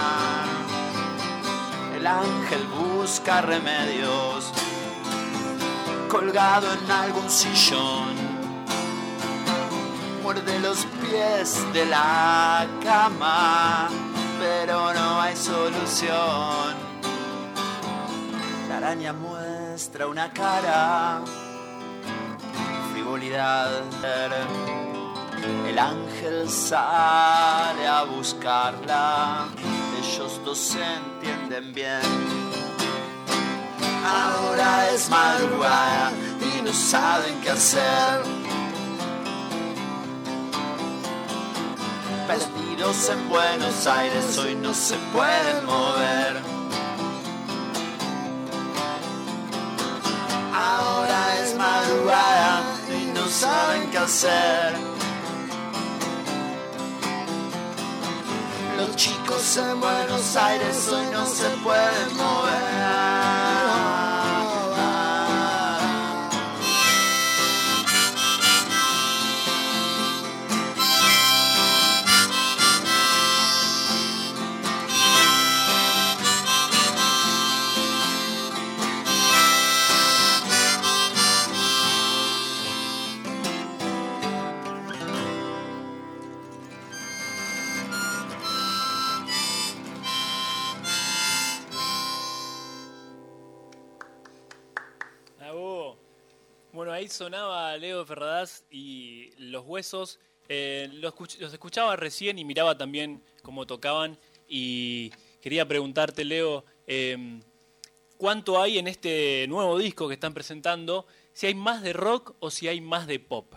El 1.95 2.05
ángel 2.05 2.67
busca 2.67 3.41
remedios, 3.41 4.51
colgado 6.09 6.67
en 6.73 6.91
algún 6.91 7.29
sillón. 7.29 8.15
Muerde 10.23 10.59
los 10.59 10.85
pies 11.01 11.65
de 11.73 11.85
la 11.85 12.67
cama, 12.83 13.87
pero 14.39 14.93
no 14.93 15.21
hay 15.21 15.35
solución. 15.35 16.75
La 18.69 18.77
araña 18.77 19.13
muestra 19.77 20.07
una 20.07 20.33
cara, 20.33 21.21
frivolidad. 22.91 23.83
El 25.67 25.77
ángel 25.77 26.49
sale 26.49 27.85
a 27.85 28.01
buscarla, 28.05 29.45
ellos 30.01 30.41
dos 30.43 30.57
se 30.57 30.79
entienden 30.81 31.75
bien. 31.75 32.01
Ahora 34.03 34.89
es 34.89 35.07
madrugada 35.11 36.11
y 36.41 36.61
no 36.63 36.73
saben 36.73 37.39
qué 37.41 37.51
hacer. 37.51 38.23
Perdidos 42.25 43.09
en 43.09 43.29
Buenos 43.29 43.85
Aires 43.85 44.39
hoy 44.39 44.55
no 44.55 44.73
se 44.73 44.95
pueden 45.13 45.65
mover. 45.67 46.56
Saben 53.39 53.91
qué 53.91 53.97
hacer. 53.99 54.73
Los 58.77 58.95
chicos 58.95 59.57
en 59.57 59.79
Buenos 59.79 60.35
Aires 60.35 60.87
hoy 60.91 61.05
no 61.11 61.25
se 61.25 61.49
pueden 61.63 62.17
mover. 62.17 63.56
Sonaba 97.17 97.75
Leo 97.77 98.05
Ferradas 98.05 98.63
y 98.69 99.31
Los 99.37 99.65
Huesos. 99.65 100.19
Eh, 100.49 100.87
los, 100.93 101.13
escuch- 101.13 101.37
los 101.39 101.51
escuchaba 101.51 101.95
recién 101.95 102.39
y 102.39 102.45
miraba 102.45 102.77
también 102.77 103.23
cómo 103.41 103.65
tocaban. 103.65 104.17
Y 104.47 105.11
quería 105.41 105.67
preguntarte, 105.67 106.23
Leo, 106.23 106.63
eh, 106.85 107.41
¿cuánto 108.17 108.61
hay 108.61 108.77
en 108.77 108.87
este 108.87 109.45
nuevo 109.49 109.77
disco 109.77 110.07
que 110.07 110.13
están 110.13 110.33
presentando? 110.33 111.05
Si 111.33 111.47
hay 111.47 111.55
más 111.55 111.81
de 111.81 111.93
rock 111.93 112.35
o 112.39 112.49
si 112.49 112.67
hay 112.67 112.79
más 112.81 113.07
de 113.07 113.19
pop. 113.19 113.53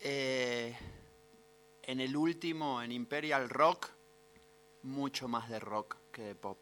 Eh, 0.00 0.76
en 1.82 2.00
el 2.00 2.16
último, 2.16 2.82
en 2.82 2.92
Imperial 2.92 3.48
Rock, 3.48 3.90
mucho 4.82 5.28
más 5.28 5.48
de 5.50 5.60
rock 5.60 5.96
que 6.12 6.22
de 6.22 6.34
pop. 6.34 6.58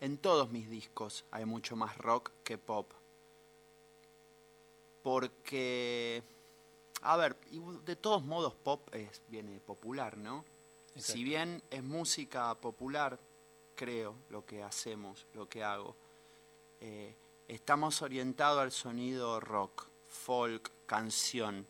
En 0.00 0.16
todos 0.16 0.50
mis 0.50 0.70
discos 0.70 1.24
hay 1.30 1.44
mucho 1.44 1.76
más 1.76 1.98
rock 1.98 2.30
que 2.44 2.56
pop. 2.56 2.92
Porque, 5.08 6.22
a 7.00 7.16
ver, 7.16 7.34
de 7.86 7.96
todos 7.96 8.22
modos 8.22 8.52
pop 8.52 8.94
es, 8.94 9.22
viene 9.28 9.58
popular, 9.58 10.18
¿no? 10.18 10.44
Exacto. 10.88 11.12
Si 11.14 11.24
bien 11.24 11.62
es 11.70 11.82
música 11.82 12.54
popular, 12.56 13.18
creo, 13.74 14.14
lo 14.28 14.44
que 14.44 14.62
hacemos, 14.62 15.24
lo 15.32 15.48
que 15.48 15.64
hago, 15.64 15.96
eh, 16.82 17.16
estamos 17.48 18.02
orientados 18.02 18.60
al 18.60 18.70
sonido 18.70 19.40
rock, 19.40 19.86
folk, 20.08 20.70
canción. 20.84 21.66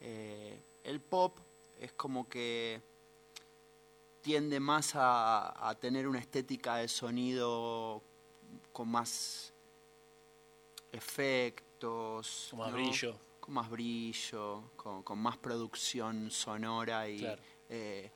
Eh, 0.00 0.56
el 0.84 1.00
pop 1.00 1.38
es 1.80 1.90
como 1.94 2.28
que 2.28 2.80
tiende 4.20 4.60
más 4.60 4.94
a, 4.94 5.68
a 5.68 5.74
tener 5.74 6.06
una 6.06 6.20
estética 6.20 6.76
de 6.76 6.86
sonido 6.86 8.00
con 8.72 8.88
más 8.88 9.52
efectos, 11.86 12.48
Con 12.50 12.58
más 12.60 12.70
¿no? 12.70 12.76
brillo. 12.76 13.18
con 13.40 13.54
más 13.54 13.70
brillo, 13.70 14.62
con, 14.76 15.02
con 15.02 15.18
más 15.18 15.36
producción 15.36 16.30
sonora 16.30 17.08
y 17.08 17.18
Claro. 17.18 17.42
eh, 17.68 18.10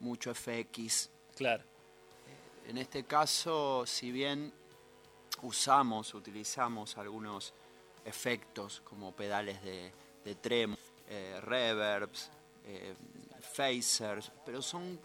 mucho 0.00 0.34
FX. 0.34 1.10
Claro. 1.36 1.64
En 2.66 2.78
este 2.78 3.04
caso, 3.04 3.84
si 3.86 4.10
bien 4.12 4.52
usamos, 5.42 6.14
utilizamos 6.14 6.96
algunos 6.96 7.52
efectos 8.04 8.80
como 8.82 9.12
pedales 9.14 9.62
de, 9.62 9.92
de 10.24 10.34
tremo, 10.36 10.76
eh, 11.08 11.38
reverbs, 11.42 12.30
eh, 12.64 12.94
phasers, 13.54 14.30
pero 14.46 14.62
son 14.62 14.98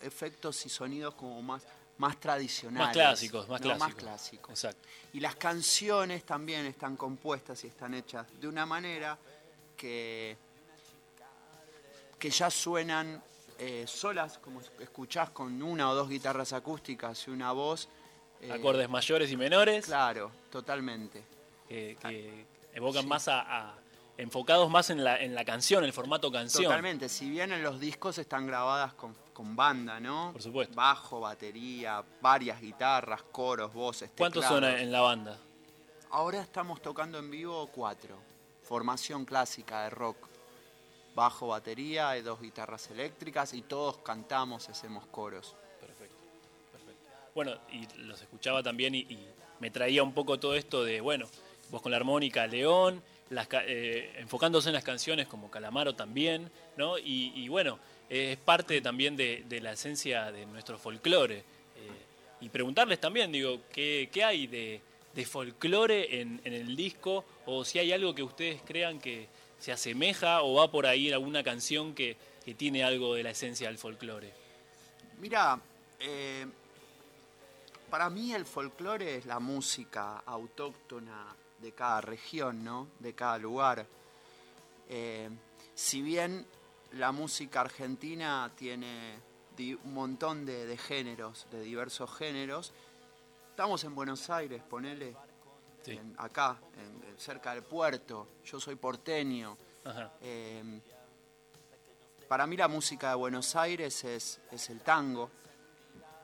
efectos 0.00 0.64
y 0.66 0.68
sonidos 0.68 1.14
como 1.14 1.42
más, 1.42 1.66
más 1.98 2.18
tradicionales. 2.18 2.86
Más 2.88 2.92
clásicos, 2.94 3.48
más 3.48 3.60
clásicos. 3.60 3.88
Más 3.88 3.94
clásicos. 3.94 4.50
Exacto. 4.50 4.88
Y 5.12 5.20
las 5.20 5.36
canciones 5.36 6.24
también 6.24 6.66
están 6.66 6.96
compuestas 6.96 7.62
y 7.64 7.68
están 7.68 7.94
hechas 7.94 8.26
de 8.40 8.48
una 8.48 8.66
manera 8.66 9.16
que, 9.76 10.36
que 12.18 12.30
ya 12.30 12.50
suenan 12.50 13.22
eh, 13.58 13.84
solas, 13.86 14.38
como 14.38 14.60
escuchás 14.80 15.30
con 15.30 15.62
una 15.62 15.90
o 15.90 15.94
dos 15.94 16.08
guitarras 16.08 16.52
acústicas 16.52 17.26
y 17.28 17.30
una 17.30 17.52
voz. 17.52 17.88
eh, 18.40 18.50
Acordes 18.52 18.88
mayores 18.90 19.30
y 19.30 19.36
menores 19.36 19.84
Claro, 19.86 20.30
totalmente. 20.50 21.22
que, 21.68 21.96
que 22.02 22.44
evocan 22.72 23.06
más 23.06 23.28
a, 23.28 23.40
a- 23.70 23.78
enfocados 24.16 24.70
más 24.70 24.90
en 24.90 25.02
la, 25.02 25.20
en 25.20 25.34
la 25.34 25.44
canción, 25.44 25.84
el 25.84 25.92
formato 25.92 26.30
canción. 26.30 26.64
Totalmente. 26.64 27.08
Si 27.08 27.28
bien 27.28 27.52
en 27.52 27.62
los 27.62 27.80
discos 27.80 28.18
están 28.18 28.46
grabadas 28.46 28.94
con, 28.94 29.14
con 29.32 29.56
banda, 29.56 29.98
¿no? 30.00 30.30
Por 30.32 30.42
supuesto. 30.42 30.74
Bajo, 30.74 31.20
batería, 31.20 32.04
varias 32.20 32.60
guitarras, 32.60 33.22
coros, 33.24 33.72
voces. 33.72 34.10
¿Cuántos 34.16 34.44
son 34.44 34.64
en 34.64 34.92
la 34.92 35.00
banda? 35.00 35.38
Ahora 36.10 36.40
estamos 36.40 36.80
tocando 36.80 37.18
en 37.18 37.30
vivo 37.30 37.66
cuatro. 37.68 38.16
Formación 38.62 39.24
clásica 39.24 39.84
de 39.84 39.90
rock. 39.90 40.16
Bajo, 41.14 41.48
batería 41.48 42.20
dos 42.22 42.40
guitarras 42.40 42.90
eléctricas 42.90 43.52
y 43.54 43.62
todos 43.62 43.98
cantamos, 43.98 44.68
hacemos 44.68 45.06
coros. 45.06 45.54
Perfecto, 45.80 46.16
perfecto. 46.72 47.08
Bueno, 47.34 47.52
y 47.70 47.86
los 47.98 48.20
escuchaba 48.20 48.62
también 48.62 48.94
y, 48.94 49.00
y 49.00 49.28
me 49.60 49.70
traía 49.70 50.02
un 50.02 50.12
poco 50.12 50.40
todo 50.40 50.54
esto 50.54 50.82
de, 50.82 51.00
bueno, 51.00 51.26
vos 51.70 51.82
con 51.82 51.92
la 51.92 51.98
armónica, 51.98 52.46
León, 52.46 53.02
las, 53.30 53.48
eh, 53.66 54.12
enfocándose 54.18 54.68
en 54.68 54.74
las 54.74 54.84
canciones 54.84 55.26
como 55.26 55.50
Calamaro 55.50 55.94
también, 55.94 56.50
¿no? 56.76 56.98
Y, 56.98 57.48
bueno, 57.48 57.78
es 58.08 58.36
parte 58.36 58.80
también 58.80 59.16
de, 59.16 59.44
la 59.62 59.72
esencia 59.72 60.30
de 60.30 60.46
nuestro 60.46 60.78
folclore. 60.78 61.38
Eh, 61.38 61.42
y 62.40 62.48
preguntarles 62.48 63.00
también, 63.00 63.32
digo, 63.32 63.60
¿qué, 63.72 64.08
qué 64.12 64.24
hay 64.24 64.46
de, 64.46 64.80
de 65.14 65.24
folclore 65.24 66.20
en, 66.20 66.40
en 66.44 66.52
el 66.52 66.76
disco? 66.76 67.24
O 67.46 67.64
si 67.64 67.78
hay 67.78 67.92
algo 67.92 68.14
que 68.14 68.22
ustedes 68.22 68.60
crean 68.62 68.98
que 68.98 69.28
se 69.58 69.72
asemeja 69.72 70.42
o 70.42 70.54
va 70.54 70.70
por 70.70 70.86
ahí 70.86 71.10
alguna 71.10 71.42
canción 71.42 71.94
que, 71.94 72.16
que 72.44 72.54
tiene 72.54 72.84
algo 72.84 73.14
de 73.14 73.22
la 73.22 73.30
esencia 73.30 73.68
del 73.68 73.78
folclore. 73.78 74.32
Mira, 75.18 75.58
eh, 75.98 76.46
para 77.88 78.10
mí 78.10 78.34
el 78.34 78.44
folclore 78.44 79.16
es 79.16 79.26
la 79.26 79.38
música 79.38 80.18
autóctona 80.26 81.34
de 81.64 81.72
cada 81.72 82.00
región, 82.02 82.62
¿no? 82.62 82.88
De 83.00 83.14
cada 83.14 83.38
lugar. 83.38 83.86
Eh, 84.88 85.30
si 85.74 86.02
bien 86.02 86.46
la 86.92 87.10
música 87.10 87.62
argentina 87.62 88.52
tiene 88.54 89.18
un 89.82 89.94
montón 89.94 90.44
de, 90.44 90.66
de 90.66 90.76
géneros, 90.76 91.46
de 91.50 91.62
diversos 91.62 92.14
géneros, 92.14 92.72
estamos 93.50 93.82
en 93.84 93.94
Buenos 93.94 94.28
Aires, 94.30 94.62
ponele, 94.62 95.16
Sí. 95.82 95.92
en- 95.92 96.14
acá, 96.18 96.58
en- 96.76 97.18
cerca 97.18 97.52
del 97.54 97.62
puerto. 97.62 98.28
Yo 98.44 98.58
soy 98.60 98.74
porteño. 98.76 99.56
Ajá. 99.84 100.12
Eh, 100.20 100.80
para 102.28 102.46
mí 102.46 102.56
la 102.56 102.68
música 102.68 103.10
de 103.10 103.14
Buenos 103.16 103.54
Aires 103.56 104.02
es, 104.04 104.40
es 104.50 104.70
el 104.70 104.80
tango 104.80 105.30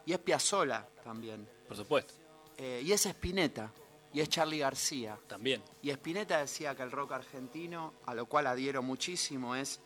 y 0.06 0.12
es 0.12 0.18
Piazzolla 0.18 0.86
también. 1.02 1.48
Por 1.66 1.76
supuesto, 1.76 2.14
Eh, 2.56 2.82
y 2.84 2.92
es 2.92 3.06
Spinetta 3.06 3.72
y 4.12 4.20
es 4.20 4.28
Charlie 4.28 4.58
García. 4.58 5.18
también. 5.26 5.62
Y 5.82 5.90
Spinetta 5.90 6.38
decía 6.38 6.74
que 6.74 6.82
el 6.82 6.90
rock 6.90 7.12
argentino, 7.12 7.94
a 8.06 8.14
lo 8.14 8.26
cual 8.26 8.46
adhiero 8.46 8.82
muchísimo, 8.82 9.54
es 9.54 9.80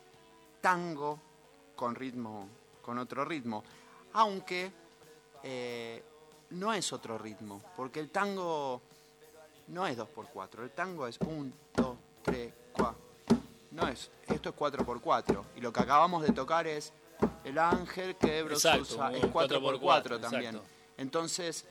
tango 0.61 1.19
con 1.75 1.95
ritmo, 1.95 2.49
con 2.81 2.97
otro 2.97 3.25
ritmo. 3.25 3.63
Aunque 4.13 4.71
eh, 5.43 6.03
no 6.51 6.73
es 6.73 6.91
otro 6.93 7.17
ritmo, 7.17 7.61
porque 7.75 7.99
el 7.99 8.09
tango 8.09 8.81
no 9.67 9.85
es 9.87 9.97
2x4, 9.97 10.63
el 10.63 10.71
tango 10.71 11.07
es 11.07 11.19
1, 11.19 11.51
2, 11.75 11.97
3, 12.23 12.53
4. 12.73 12.95
No 13.71 13.87
es, 13.87 14.09
esto 14.27 14.49
es 14.49 14.55
4x4. 14.55 15.43
Y 15.57 15.61
lo 15.61 15.73
que 15.73 15.79
acabamos 15.81 16.23
de 16.23 16.31
tocar 16.31 16.65
es 16.65 16.93
El 17.43 17.57
Ángel 17.59 18.15
Quebro 18.15 18.53
Exacto, 18.55 18.85
Sousa, 18.85 19.11
es 19.11 19.23
4x4 19.23 19.79
4x4 19.79 20.21
también. 20.21 20.55
exacto. 20.55 20.69
Entonces, 20.97 21.65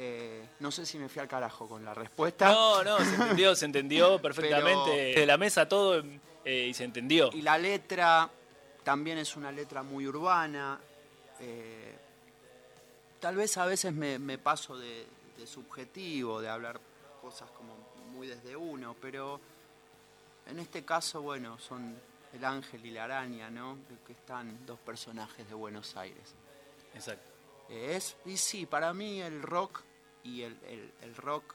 eh, 0.00 0.48
no 0.60 0.70
sé 0.70 0.86
si 0.86 0.96
me 0.98 1.08
fui 1.08 1.20
al 1.20 1.28
carajo 1.28 1.68
con 1.68 1.84
la 1.84 1.92
respuesta. 1.92 2.48
No, 2.48 2.84
no, 2.84 2.98
se 2.98 3.14
entendió, 3.14 3.54
se 3.56 3.64
entendió 3.64 4.18
perfectamente. 4.22 4.90
Pero- 4.90 5.20
De 5.20 5.26
la 5.26 5.36
mesa 5.36 5.68
todo 5.68 6.02
eh, 6.44 6.66
y 6.70 6.74
se 6.74 6.84
entendió. 6.84 7.30
Y 7.32 7.42
la 7.42 7.58
letra 7.58 8.30
también 8.84 9.18
es 9.18 9.36
una 9.36 9.50
letra 9.52 9.82
muy 9.82 10.06
urbana. 10.06 10.78
eh, 11.40 11.96
tal 13.20 13.34
vez 13.36 13.56
a 13.58 13.66
veces 13.66 13.92
me, 13.92 14.18
me 14.18 14.38
paso 14.38 14.78
de, 14.78 15.04
de 15.36 15.46
subjetivo, 15.46 16.40
de 16.40 16.48
hablar 16.48 16.80
cosas 17.20 17.50
como 17.50 17.74
muy 18.12 18.26
desde 18.28 18.54
uno, 18.56 18.94
pero 19.00 19.40
en 20.46 20.58
este 20.60 20.84
caso, 20.84 21.20
bueno, 21.22 21.58
son 21.58 21.96
el 22.32 22.44
ángel 22.44 22.84
y 22.86 22.90
la 22.92 23.04
araña, 23.04 23.50
¿no? 23.50 23.76
Que 24.06 24.12
están 24.12 24.64
dos 24.66 24.78
personajes 24.78 25.48
de 25.48 25.54
Buenos 25.54 25.96
Aires. 25.96 26.34
Exacto. 26.94 27.24
Es, 27.68 28.16
y 28.24 28.36
sí, 28.36 28.66
para 28.66 28.92
mí 28.94 29.20
el 29.20 29.42
rock 29.42 29.82
y 30.24 30.42
el, 30.42 30.58
el- 30.64 30.92
el 31.02 31.14
rock 31.16 31.54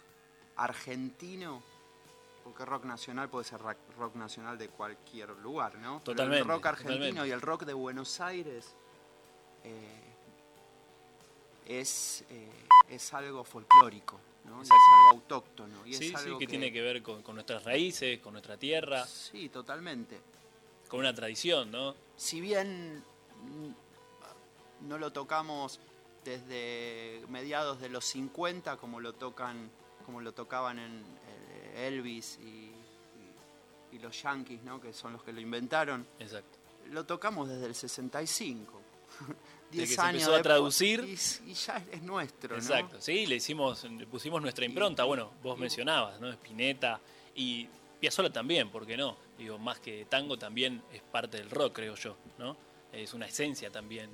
argentino, 0.55 1.63
porque 2.43 2.65
rock 2.65 2.83
nacional 2.85 3.29
puede 3.29 3.45
ser 3.45 3.59
rock 3.61 4.15
nacional 4.15 4.57
de 4.57 4.69
cualquier 4.69 5.29
lugar, 5.31 5.75
¿no? 5.75 6.01
Pero 6.03 6.15
Totalmente, 6.15 6.41
el 6.41 6.47
rock 6.47 6.65
argentino 6.67 6.97
totalmente. 6.99 7.27
y 7.27 7.31
el 7.31 7.41
rock 7.41 7.63
de 7.65 7.73
Buenos 7.73 8.19
Aires 8.21 8.75
eh, 9.63 10.01
es, 11.65 12.23
eh, 12.29 12.49
es 12.89 13.13
algo 13.13 13.43
folclórico, 13.43 14.19
¿no? 14.45 14.61
Es 14.61 14.69
algo 14.71 15.19
autóctono. 15.19 15.85
Y 15.87 15.93
Sí, 15.93 16.13
es 16.13 16.21
sí, 16.21 16.37
que, 16.37 16.45
tiene 16.47 16.71
que 16.71 16.81
ver 16.81 17.01
con, 17.01 17.21
con 17.23 17.35
nuestras 17.35 17.63
raíces, 17.63 18.19
con 18.19 18.33
nuestra 18.33 18.57
tierra, 18.57 19.05
Sí, 19.07 19.49
totalmente. 19.49 20.19
con 20.87 20.99
una 20.99 21.13
tradición, 21.13 21.71
¿no? 21.71 21.95
si 22.15 22.39
bien 22.39 23.03
no 24.81 24.97
lo 24.99 25.11
tocamos 25.11 25.79
desde 26.23 27.21
mediados 27.29 27.79
de 27.81 27.89
los 27.89 28.05
50 28.05 28.77
como 28.77 28.99
lo 28.99 29.13
tocan 29.13 29.69
como 30.05 30.19
lo 30.21 30.33
tocaban 30.33 30.79
en 30.79 31.03
eh, 31.27 31.87
Elvis 31.87 32.37
y, 32.41 32.45
y- 32.45 33.95
y 33.95 33.99
los 33.99 34.21
Yankees, 34.21 34.61
¿no? 34.63 34.81
que 34.81 34.91
son 34.91 35.13
los 35.13 35.23
que 35.23 35.31
lo 35.31 35.39
inventaron, 35.39 36.05
Exacto. 36.19 36.57
lo 36.91 37.05
tocamos 37.05 37.47
desde 37.47 37.67
el 37.67 37.75
65. 37.75 38.81
de 39.71 39.77
10 39.77 39.89
que 39.89 39.95
se 39.95 40.01
años 40.01 40.23
empezó 40.23 40.35
a 40.35 40.41
traducir. 40.41 40.99
Y, 41.05 41.49
y 41.51 41.53
ya 41.53 41.83
es 41.91 42.01
nuestro, 42.03 42.49
¿no? 42.55 42.61
Exacto, 42.61 42.99
sí, 42.99 43.25
le 43.27 43.35
hicimos, 43.35 43.83
le 43.85 44.05
pusimos 44.07 44.41
nuestra 44.41 44.65
impronta. 44.65 45.03
Bueno, 45.05 45.31
vos 45.41 45.57
mencionabas, 45.57 46.19
¿no? 46.19 46.29
Spinetta 46.31 46.99
y 47.35 47.67
Piazzolla 47.99 48.29
también, 48.31 48.69
¿por 48.69 48.85
qué 48.85 48.97
no? 48.97 49.15
Digo, 49.37 49.57
más 49.57 49.79
que 49.79 50.05
tango 50.05 50.37
también 50.37 50.83
es 50.91 51.01
parte 51.01 51.37
del 51.37 51.49
rock, 51.49 51.73
creo 51.73 51.95
yo, 51.95 52.17
¿no? 52.37 52.57
Es 52.91 53.13
una 53.13 53.25
esencia 53.27 53.71
también, 53.71 54.09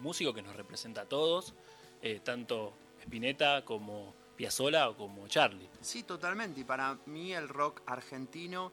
músico 0.00 0.32
que 0.34 0.42
nos 0.42 0.56
representa 0.56 1.02
a 1.02 1.06
todos, 1.08 1.54
eh, 2.02 2.20
tanto 2.20 2.72
Spinetta 3.02 3.64
como 3.64 4.14
Piazzolla 4.36 4.88
o 4.88 4.96
como 4.96 5.28
Charlie. 5.28 5.68
Sí, 5.80 6.02
totalmente. 6.02 6.60
Y 6.60 6.64
para 6.64 6.98
mí 7.06 7.32
el 7.32 7.48
rock 7.48 7.82
argentino 7.86 8.72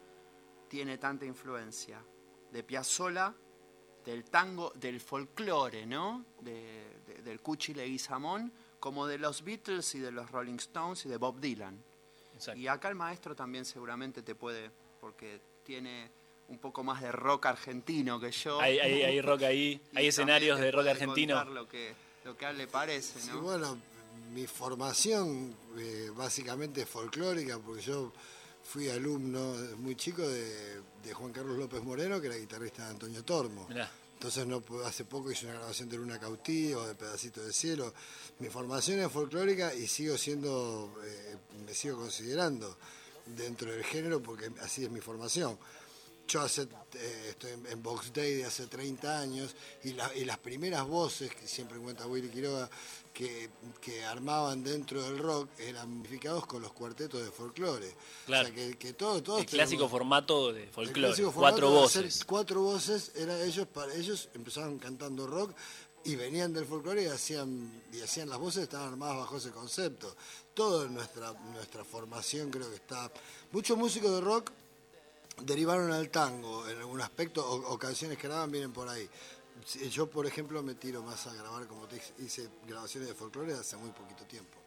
tiene 0.69 0.97
tanta 0.97 1.25
influencia 1.25 2.03
de 2.51 2.63
Piazzolla, 2.63 3.33
del 4.05 4.23
tango, 4.25 4.71
del 4.75 5.01
folclore, 5.01 5.85
¿no? 5.85 6.23
De- 6.41 6.97
de- 7.05 7.21
del 7.21 7.41
Cuchi 7.41 7.73
Leguizamón, 7.73 8.53
como 8.79 9.05
de 9.05 9.17
los 9.17 9.43
Beatles 9.43 9.95
y 9.95 9.99
de 9.99 10.11
los 10.11 10.31
Rolling 10.31 10.55
Stones 10.55 11.05
y 11.05 11.09
de 11.09 11.17
Bob 11.17 11.39
Dylan. 11.41 11.83
Exacto. 12.33 12.59
Y 12.59 12.67
acá 12.67 12.87
el 12.89 12.95
maestro 12.95 13.35
también 13.35 13.65
seguramente 13.65 14.21
te 14.23 14.33
puede, 14.35 14.71
porque 15.01 15.41
tiene 15.63 16.09
un 16.49 16.59
poco 16.59 16.83
más 16.83 17.01
de 17.01 17.11
rock 17.11 17.47
argentino 17.47 18.19
que 18.19 18.31
yo. 18.31 18.59
Hay, 18.61 18.79
hay, 18.79 19.03
hay 19.03 19.21
rock 19.29 19.43
ahí, 19.43 19.81
Y 19.93 19.97
hay 19.97 20.07
escenarios 20.07 20.59
de 20.59 20.71
rock 20.71 20.87
argentino. 20.87 21.43
Lo 21.45 21.67
que, 21.67 21.93
lo 22.25 22.37
que 22.37 22.45
a 22.45 22.51
él 22.51 22.57
le 22.57 22.67
parece, 22.67 23.19
Sí, 23.19 23.27
¿no? 23.29 23.41
bueno, 23.41 23.77
mi 24.33 24.47
formación 24.47 25.55
eh, 25.77 26.09
básicamente 26.15 26.81
es 26.81 26.89
folclórica, 26.89 27.59
porque 27.59 27.81
yo 27.81 28.11
fui 28.63 28.89
alumno 28.89 29.53
muy 29.77 29.95
chico 29.95 30.21
de, 30.27 30.81
de 31.03 31.13
Juan 31.13 31.31
Carlos 31.31 31.57
López 31.57 31.81
Moreno, 31.83 32.19
que 32.21 32.27
era 32.27 32.35
guitarrista 32.35 32.83
de 32.85 32.89
Antonio 32.91 33.23
Tormo. 33.23 33.65
Mirá, 33.69 33.89
Entonces 34.13 34.45
no 34.47 34.61
pu- 34.61 34.83
hace 34.83 35.05
poco 35.05 35.31
hice 35.31 35.45
una 35.45 35.55
grabación 35.55 35.87
de 35.89 35.97
Luna 35.97 36.19
Cautiva 36.19 36.81
o 36.81 36.87
de 36.87 36.95
Pedacito 36.95 37.41
de 37.43 37.53
Cielo. 37.53 37.93
Mi 38.39 38.49
formación 38.49 38.99
es 38.99 39.11
folclórica 39.11 39.73
y 39.73 39.87
sigo 39.87 40.17
siendo, 40.17 40.93
eh, 41.05 41.35
me 41.65 41.73
sigo 41.73 41.97
considerando 41.97 42.77
dentro 43.25 43.71
del 43.71 43.83
género 43.83 44.21
porque 44.21 44.49
así 44.61 44.83
es 44.83 44.89
mi 44.91 44.99
formación. 45.01 45.57
Yo 46.27 46.41
hace, 46.41 46.63
eh, 46.95 47.27
estoy 47.29 47.51
en, 47.69 47.81
Box 47.81 48.11
Day 48.13 48.33
de 48.35 48.45
hace 48.45 48.67
30 48.67 49.19
años 49.19 49.55
y, 49.83 49.93
la- 49.93 50.13
y 50.15 50.25
las 50.25 50.37
primeras 50.37 50.85
voces 50.85 51.33
que 51.33 51.47
siempre 51.47 51.77
cuenta 51.79 52.05
Willy 52.05 52.27
Quiroga 52.29 52.69
que, 53.13 53.49
que 53.79 54.03
armaban 54.03 54.63
dentro 54.63 55.01
del 55.03 55.17
rock 55.19 55.49
eran 55.57 55.83
amplificados 55.83 56.45
con 56.45 56.61
los 56.61 56.73
cuartetos 56.73 57.23
de 57.23 57.31
folclore. 57.31 57.95
Claro. 58.25 58.49
O 58.49 58.53
sea 58.53 58.55
que, 58.55 58.77
que 58.77 58.93
todo, 58.93 59.23
todos 59.23 59.39
el 59.41 59.45
clásico 59.45 59.83
tenemos- 59.83 59.91
formato 59.91 60.51
de 60.53 60.67
folclore, 60.67 60.93
clásico 61.07 61.31
cuatro 61.31 61.67
formato 61.67 61.81
voces. 61.81 62.23
Cuatro 62.25 62.61
voces, 62.61 63.11
era 63.15 63.41
ellos, 63.43 63.65
para 63.67 63.93
ellos 63.95 64.27
empezaron 64.33 64.77
cantando 64.79 65.25
rock 65.27 65.53
y 66.03 66.15
venían 66.15 66.51
del 66.53 66.65
folclore 66.65 67.03
y 67.03 67.07
hacían, 67.07 67.81
y 67.93 68.01
hacían 68.01 68.29
las 68.29 68.37
voces, 68.37 68.63
estaban 68.63 68.89
armadas 68.89 69.17
bajo 69.17 69.37
ese 69.37 69.51
concepto. 69.51 70.15
Toda 70.53 70.87
nuestra, 70.89 71.31
nuestra 71.53 71.85
formación 71.85 72.49
creo 72.51 72.69
que 72.69 72.75
está. 72.75 73.11
Muchos 73.51 73.77
músicos 73.77 74.11
de 74.11 74.21
rock 74.21 74.51
derivaron 75.41 75.91
al 75.91 76.09
tango 76.09 76.67
en 76.67 76.77
algún 76.77 77.01
aspecto, 77.01 77.45
o, 77.47 77.77
canciones 77.77 78.17
que 78.17 78.27
graban 78.27 78.51
vienen 78.51 78.71
por 78.71 78.87
ahí. 78.87 79.07
Yo, 79.89 80.09
por 80.09 80.25
ejemplo, 80.25 80.61
me 80.63 80.75
tiro 80.75 81.01
más 81.03 81.27
a 81.27 81.33
grabar, 81.33 81.67
como 81.67 81.87
te 81.87 82.01
hice 82.19 82.47
grabaciones 82.67 83.09
de 83.09 83.15
folclore 83.15 83.53
hace 83.53 83.75
muy 83.77 83.89
poquito 83.91 84.23
tiempo. 84.25 84.57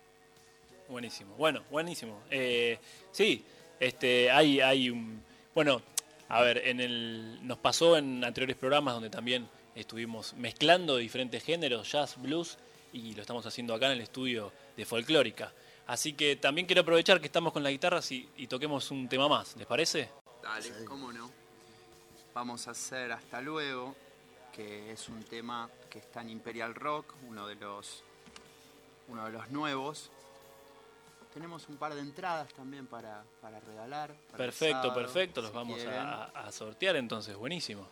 Buenísimo, 0.88 1.34
bueno, 1.36 1.62
buenísimo. 1.70 2.20
Eh, 2.30 2.78
sí, 3.12 3.44
este, 3.78 4.30
hay, 4.30 4.60
hay 4.60 4.90
un, 4.90 5.22
bueno, 5.54 5.82
a 6.28 6.42
ver, 6.42 6.58
en 6.66 6.80
el, 6.80 7.46
nos 7.46 7.58
pasó 7.58 7.96
en 7.96 8.24
anteriores 8.24 8.56
programas 8.56 8.94
donde 8.94 9.10
también 9.10 9.48
estuvimos 9.74 10.34
mezclando 10.34 10.96
diferentes 10.96 11.42
géneros, 11.44 11.90
jazz, 11.90 12.20
blues, 12.20 12.58
y 12.92 13.14
lo 13.14 13.22
estamos 13.22 13.46
haciendo 13.46 13.72
acá 13.72 13.86
en 13.86 13.92
el 13.92 14.00
estudio 14.00 14.52
de 14.76 14.84
folclórica. 14.84 15.52
Así 15.86 16.12
que 16.12 16.36
también 16.36 16.66
quiero 16.66 16.82
aprovechar 16.82 17.20
que 17.20 17.26
estamos 17.26 17.52
con 17.52 17.62
la 17.62 17.70
guitarra 17.70 18.00
y, 18.10 18.28
y 18.36 18.46
toquemos 18.46 18.90
un 18.90 19.08
tema 19.08 19.28
más, 19.28 19.56
¿les 19.56 19.66
parece? 19.66 20.08
Dale, 20.50 20.84
cómo 20.84 21.12
no. 21.12 21.30
Vamos 22.34 22.66
a 22.66 22.72
hacer 22.72 23.12
Hasta 23.12 23.40
Luego, 23.40 23.94
que 24.52 24.90
es 24.90 25.08
un 25.08 25.22
tema 25.22 25.70
que 25.88 26.00
está 26.00 26.22
en 26.22 26.30
Imperial 26.30 26.74
Rock, 26.74 27.14
uno 27.28 27.46
de 27.46 27.54
los, 27.54 28.02
uno 29.06 29.26
de 29.26 29.30
los 29.30 29.48
nuevos. 29.50 30.10
Tenemos 31.32 31.68
un 31.68 31.76
par 31.76 31.94
de 31.94 32.00
entradas 32.00 32.52
también 32.52 32.88
para, 32.88 33.22
para 33.40 33.60
regalar. 33.60 34.12
para 34.32 34.38
Perfecto, 34.38 34.82
sábado, 34.82 34.94
perfecto, 34.94 35.40
los 35.40 35.50
si 35.50 35.56
vamos 35.56 35.84
a, 35.84 36.24
a 36.24 36.50
sortear 36.50 36.96
entonces, 36.96 37.36
buenísimo. 37.36 37.86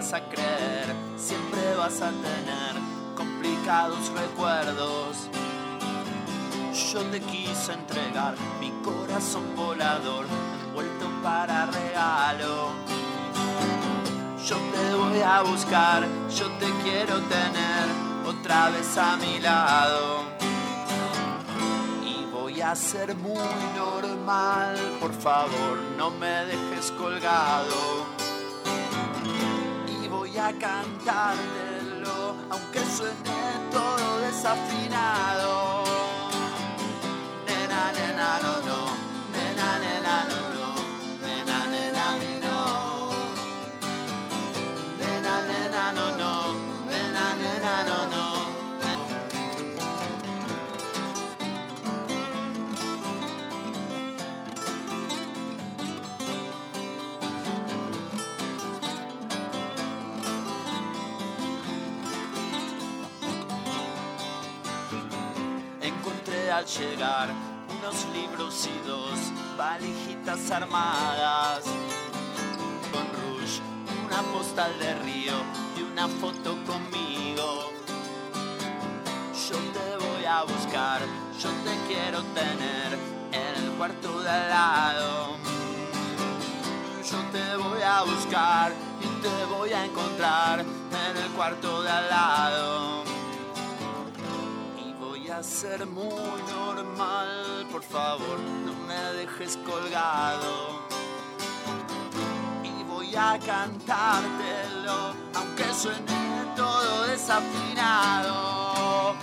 Vas 0.00 0.14
a 0.14 0.20
creer, 0.30 0.86
siempre 1.18 1.74
vas 1.76 2.00
a 2.00 2.08
tener 2.08 2.72
complicados 3.14 4.10
recuerdos. 4.14 5.28
Yo 6.90 7.02
te 7.10 7.20
quise 7.20 7.74
entregar 7.74 8.34
mi 8.60 8.70
corazón 8.82 9.44
volador, 9.54 10.24
envuelto 10.64 11.06
para 11.22 11.66
regalo. 11.66 12.70
Yo 14.42 14.56
te 14.72 14.94
voy 14.94 15.20
a 15.20 15.42
buscar, 15.42 16.06
yo 16.34 16.46
te 16.60 16.70
quiero 16.82 17.20
tener 17.36 17.84
otra 18.24 18.70
vez 18.70 18.96
a 18.96 19.18
mi 19.18 19.38
lado. 19.38 20.22
Y 22.02 22.24
voy 22.32 22.62
a 22.62 22.74
ser 22.74 23.14
muy 23.16 23.52
normal, 23.76 24.78
por 24.98 25.12
favor, 25.12 25.76
no 25.98 26.10
me 26.10 26.46
dejes 26.46 26.90
colgado. 26.92 27.99
A 30.42 30.52
cantártelo, 30.54 32.34
aunque 32.48 32.80
suene 32.96 33.70
todo 33.70 34.20
desafinado. 34.20 35.59
Al 66.60 66.66
llegar 66.66 67.30
unos 67.78 68.06
libros 68.12 68.66
y 68.66 68.86
dos 68.86 69.18
valijitas 69.56 70.50
armadas 70.50 71.64
con 72.92 73.06
rouge, 73.18 73.62
una 74.06 74.20
postal 74.30 74.78
de 74.78 74.94
río 74.96 75.32
y 75.78 75.82
una 75.82 76.06
foto 76.06 76.58
conmigo. 76.66 77.70
Yo 79.48 79.56
te 79.56 80.04
voy 80.04 80.24
a 80.26 80.42
buscar, 80.42 81.00
yo 81.42 81.50
te 81.64 81.74
quiero 81.88 82.22
tener 82.34 82.98
en 83.32 83.64
el 83.64 83.70
cuarto 83.78 84.20
de 84.20 84.30
al 84.30 84.48
lado. 84.50 85.36
Yo 87.10 87.18
te 87.32 87.56
voy 87.56 87.82
a 87.82 88.02
buscar 88.02 88.72
y 89.00 89.22
te 89.22 89.44
voy 89.46 89.72
a 89.72 89.86
encontrar 89.86 90.60
en 90.60 91.16
el 91.16 91.30
cuarto 91.30 91.82
de 91.82 91.90
al 91.90 92.08
lado. 92.10 93.19
Ser 95.42 95.86
muy 95.86 96.42
normal, 96.50 97.66
por 97.72 97.82
favor, 97.82 98.38
no 98.66 98.74
me 98.86 98.94
dejes 99.14 99.56
colgado. 99.64 100.82
Y 102.62 102.84
voy 102.84 103.16
a 103.16 103.38
cantártelo, 103.38 105.14
aunque 105.34 105.64
suene 105.72 106.44
todo 106.54 107.04
desafinado. 107.04 109.14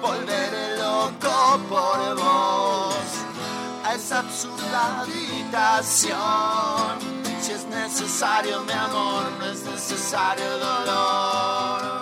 Volveré 0.00 0.78
loco 0.78 1.58
por 1.68 2.14
vos 2.14 2.94
a 3.84 3.94
esa 3.96 4.20
absurda 4.20 5.00
habitación. 5.00 7.00
Si 7.40 7.50
es 7.50 7.66
necesario 7.66 8.62
mi 8.62 8.72
amor, 8.72 9.32
no 9.40 9.46
es 9.46 9.64
necesario 9.64 10.58
dolor. 10.58 12.01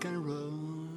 Rock 0.00 0.06
and 0.06 0.24
roll. 0.24 0.88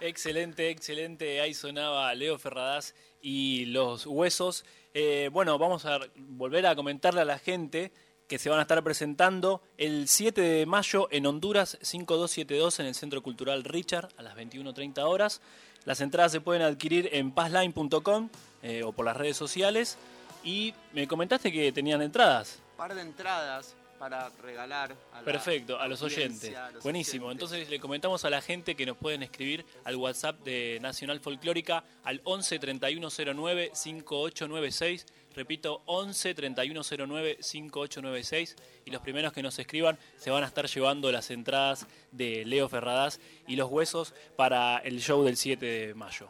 Excelente, 0.00 0.70
excelente. 0.70 1.40
Ahí 1.40 1.54
sonaba 1.54 2.14
Leo 2.14 2.38
Ferradas 2.38 2.94
y 3.20 3.66
los 3.66 4.06
huesos. 4.06 4.64
Eh, 4.94 5.30
bueno, 5.32 5.58
vamos 5.58 5.86
a 5.86 6.00
volver 6.16 6.66
a 6.66 6.74
comentarle 6.74 7.20
a 7.20 7.24
la 7.24 7.38
gente 7.38 7.92
que 8.28 8.38
se 8.38 8.48
van 8.48 8.58
a 8.58 8.62
estar 8.62 8.82
presentando 8.82 9.62
el 9.76 10.08
7 10.08 10.40
de 10.40 10.66
mayo 10.66 11.08
en 11.10 11.26
Honduras 11.26 11.78
5272 11.82 12.80
en 12.80 12.86
el 12.86 12.94
Centro 12.94 13.22
Cultural 13.22 13.62
Richard 13.64 14.08
a 14.16 14.22
las 14.22 14.34
21.30 14.36 14.98
horas. 15.04 15.40
Las 15.84 16.00
entradas 16.00 16.32
se 16.32 16.40
pueden 16.40 16.62
adquirir 16.62 17.10
en 17.12 17.32
passline.com 17.32 18.28
eh, 18.62 18.82
o 18.82 18.92
por 18.92 19.04
las 19.04 19.16
redes 19.16 19.36
sociales. 19.36 19.98
Y 20.42 20.74
me 20.92 21.06
comentaste 21.06 21.52
que 21.52 21.70
tenían 21.70 22.02
entradas. 22.02 22.60
Par 22.76 22.94
de 22.94 23.02
entradas 23.02 23.76
para 24.02 24.30
regalar 24.42 24.96
a 25.12 25.18
la 25.18 25.24
Perfecto, 25.24 25.78
a 25.78 25.86
los 25.86 26.02
oyentes. 26.02 26.52
a 26.56 26.72
los 26.72 26.82
Buenísimo. 26.82 27.26
oyentes. 27.26 27.44
Entonces 27.44 27.70
le 27.70 27.78
comentamos 27.78 28.24
a 28.24 28.30
la 28.30 28.42
gente 28.42 28.74
que 28.74 28.84
nos 28.84 28.96
pueden 28.96 29.22
escribir 29.22 29.64
al 29.84 29.94
WhatsApp 29.94 30.40
de 30.40 30.80
Nacional 30.82 31.20
Folclórica 31.20 31.84
al 32.02 32.20
11 32.24 32.58
3109 32.58 33.70
5896. 33.72 35.06
Repito, 35.36 35.82
11 35.86 36.34
3109 36.34 37.38
5896. 37.40 38.56
Y 38.86 38.90
los 38.90 39.02
primeros 39.02 39.32
que 39.32 39.40
nos 39.40 39.56
escriban 39.60 39.96
se 40.16 40.32
van 40.32 40.42
a 40.42 40.48
estar 40.48 40.66
llevando 40.66 41.12
las 41.12 41.30
entradas 41.30 41.86
de 42.10 42.44
Leo 42.44 42.68
Ferradas 42.68 43.20
y 43.46 43.54
los 43.54 43.70
huesos 43.70 44.14
para 44.34 44.78
el 44.78 45.00
show 45.00 45.22
del 45.22 45.36
7 45.36 45.64
de 45.64 45.94
mayo. 45.94 46.26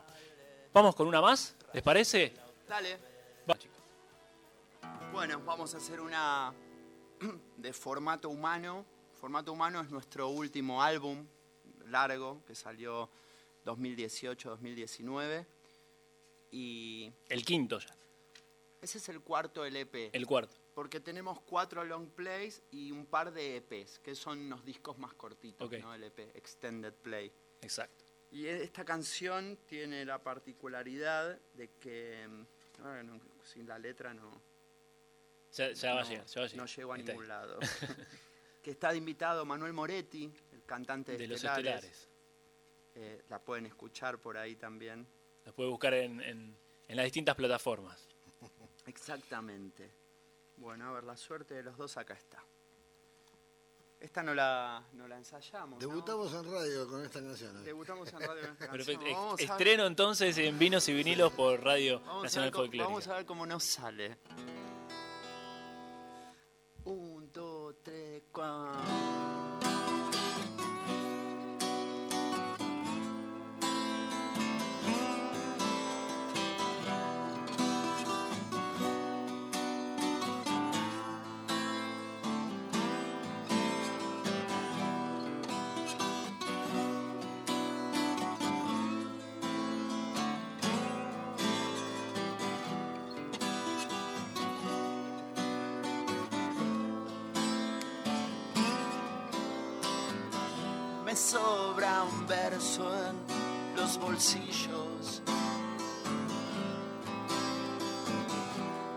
Vamos 0.75 0.95
con 0.95 1.07
una 1.09 1.23
más, 1.23 1.57
¿les 1.73 1.83
parece? 1.83 2.35
Dale. 2.69 2.99
Va. 3.51 3.57
Bueno, 5.11 5.41
vamos 5.47 5.73
a 5.73 5.79
hacer 5.79 6.03
una 6.03 6.53
de 7.57 7.73
formato 7.73 8.29
humano. 8.29 8.85
Formato 9.21 9.53
humano 9.53 9.81
es 9.81 9.91
nuestro 9.91 10.29
último 10.29 10.83
álbum 10.83 11.25
largo 11.87 12.43
que 12.47 12.55
salió 12.55 13.09
2018-2019 13.65 15.47
y 16.51 17.13
El 17.29 17.45
quinto 17.45 17.79
ya, 17.79 17.95
ese 18.81 18.99
es 18.99 19.09
el 19.09 19.21
cuarto 19.21 19.65
LP. 19.65 20.11
el 20.13 20.27
cuarto. 20.27 20.57
Porque 20.75 21.01
tenemos 21.01 21.41
cuatro 21.43 21.85
long 21.85 22.09
plays 22.09 22.63
y 22.71 22.91
un 22.93 23.05
par 23.07 23.33
de 23.33 23.57
EPs, 23.59 23.99
que 23.99 24.15
son 24.15 24.49
los 24.49 24.65
discos 24.65 24.97
más 24.99 25.13
cortitos, 25.15 25.67
Ok. 25.67 25.75
¿no? 25.83 25.95
LP, 25.95 26.31
Extended 26.35 26.95
Play. 26.95 27.31
Exacto. 27.61 28.05
Y 28.31 28.47
e- 28.47 28.63
esta 28.63 28.83
canción 28.85 29.59
tiene 29.67 30.05
la 30.07 30.23
particularidad 30.23 31.39
de 31.55 31.69
que, 31.79 32.27
mm, 32.27 32.47
sin 33.45 33.67
la 33.69 33.79
letra 33.79 34.15
no, 34.15 34.31
Va 35.61 35.65
a 35.65 35.69
no, 35.69 35.73
llegar, 35.75 35.75
ya 35.75 35.95
va 35.95 36.01
a 36.01 36.49
llegar. 36.49 36.57
no 36.57 36.67
llego 36.67 36.93
a 36.93 36.99
está. 36.99 37.13
ningún 37.13 37.29
lado. 37.29 37.59
que 38.63 38.71
está 38.71 38.91
de 38.93 38.97
invitado 38.99 39.45
Manuel 39.45 39.73
Moretti, 39.73 40.33
el 40.53 40.63
cantante 40.65 41.13
de, 41.13 41.19
De 41.19 41.27
los 41.29 41.43
Estelares. 41.45 42.09
Eh, 42.95 43.23
la 43.29 43.39
pueden 43.39 43.67
escuchar 43.67 44.19
por 44.19 44.37
ahí 44.37 44.57
también. 44.57 45.07
Los 45.45 45.55
puede 45.55 45.71
buscar 45.71 45.95
en, 45.95 46.21
en- 46.21 46.57
en 46.89 46.97
las 46.97 47.05
distintas 47.05 47.35
plataformas. 47.35 48.07
Exactamente. 48.87 49.91
Bueno, 50.57 50.89
a 50.89 50.93
ver, 50.93 51.05
la 51.05 51.17
suerte 51.17 51.55
de 51.55 51.63
los 51.63 51.77
dos 51.77 51.97
acá 51.97 52.15
está. 52.15 52.43
Esta 53.99 54.23
no 54.23 54.35
la, 54.35 54.85
no 54.95 55.07
la 55.09 55.17
ensayamos. 55.17 55.81
¿no? 55.81 55.89
Debutamos 55.89 56.33
en 56.35 56.45
radio 56.53 56.89
con 56.89 57.05
esta 57.05 57.21
canción. 57.23 57.57
¿eh? 57.59 57.63
Debutamos 57.65 58.13
en 58.13 58.21
radio 58.21 58.43
con 58.43 58.51
esta 58.53 58.67
canción. 58.69 58.99
Perfecto. 58.99 59.39
Estreno 59.39 59.87
entonces 59.87 60.37
en 60.39 60.59
Vinos 60.59 60.89
y 60.89 60.93
Vinilos 60.95 61.33
por 61.33 61.63
Radio 61.63 62.01
Vamos 62.01 62.25
Nacional 62.25 62.51
Folclórica. 62.53 62.85
vamos 62.85 63.07
a 63.09 63.15
ver 63.17 63.27
cómo 63.27 63.47
nos 63.47 63.63
sale. 63.65 64.19
Tres, 67.83 68.23
cuatro. 68.33 68.92
Sobra 101.33 102.03
un 102.03 102.27
verso 102.27 102.85
en 103.07 103.17
los 103.75 103.97
bolsillos. 103.99 105.23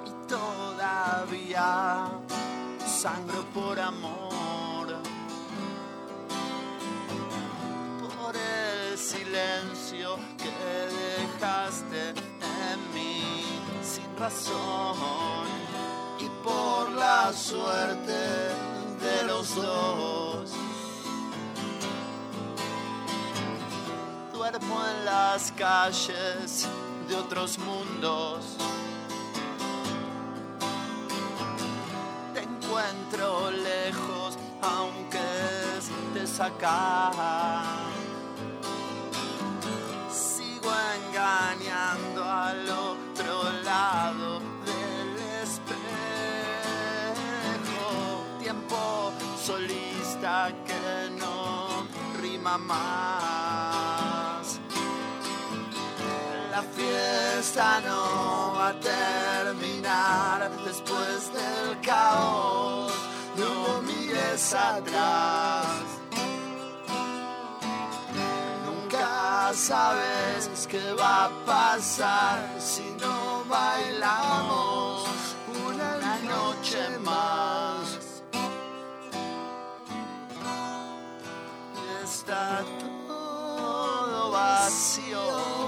Y 0.06 0.12
todavía 0.28 2.10
sangro 2.86 3.45
por 3.54 3.80
amor. 3.80 4.88
Por 8.02 8.36
el 8.36 8.98
silencio 8.98 10.17
que 10.38 10.56
dejaste 11.06 12.10
en 12.69 12.80
mí 12.93 13.24
sin 13.82 14.12
razón. 14.17 15.48
Y 16.19 16.28
por 16.43 16.91
la 16.91 17.32
suerte 17.32 18.19
de 19.00 19.24
los 19.26 19.56
dos. 19.56 20.25
Calles 25.58 26.65
de 27.10 27.15
otros 27.15 27.58
mundos. 27.60 28.56
Te 32.34 32.41
encuentro 32.41 33.52
lejos, 33.52 34.38
aunque 34.62 35.19
estés 35.78 36.39
acá. 36.39 37.12
Sigo 40.10 40.71
engañando 41.04 42.24
al 42.24 42.69
otro 42.69 43.52
lado 43.63 44.39
del 44.65 45.17
espejo. 45.43 45.84
Tiempo 48.39 49.12
solista 49.38 50.54
que 50.65 51.10
no 51.19 51.86
rima 52.21 52.58
más. 52.58 53.15
Fiesta 56.86 57.81
no 57.81 58.54
va 58.56 58.69
a 58.69 58.79
terminar 58.79 60.52
después 60.65 61.31
del 61.33 61.79
caos. 61.81 62.92
No 63.36 63.81
mires 63.81 64.54
atrás. 64.54 65.65
Nunca 68.65 69.52
sabes 69.54 70.67
qué 70.67 70.94
va 70.94 71.25
a 71.25 71.29
pasar 71.46 72.38
si 72.60 72.86
no 73.02 73.44
bailamos 73.50 75.08
una 75.67 76.17
noche 76.33 76.83
más. 77.00 78.00
Está 82.04 82.63
todo 83.08 84.31
vacío. 84.31 85.65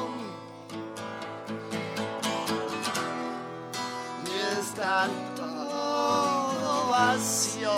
Todo 5.36 6.90
vacío. 6.90 7.72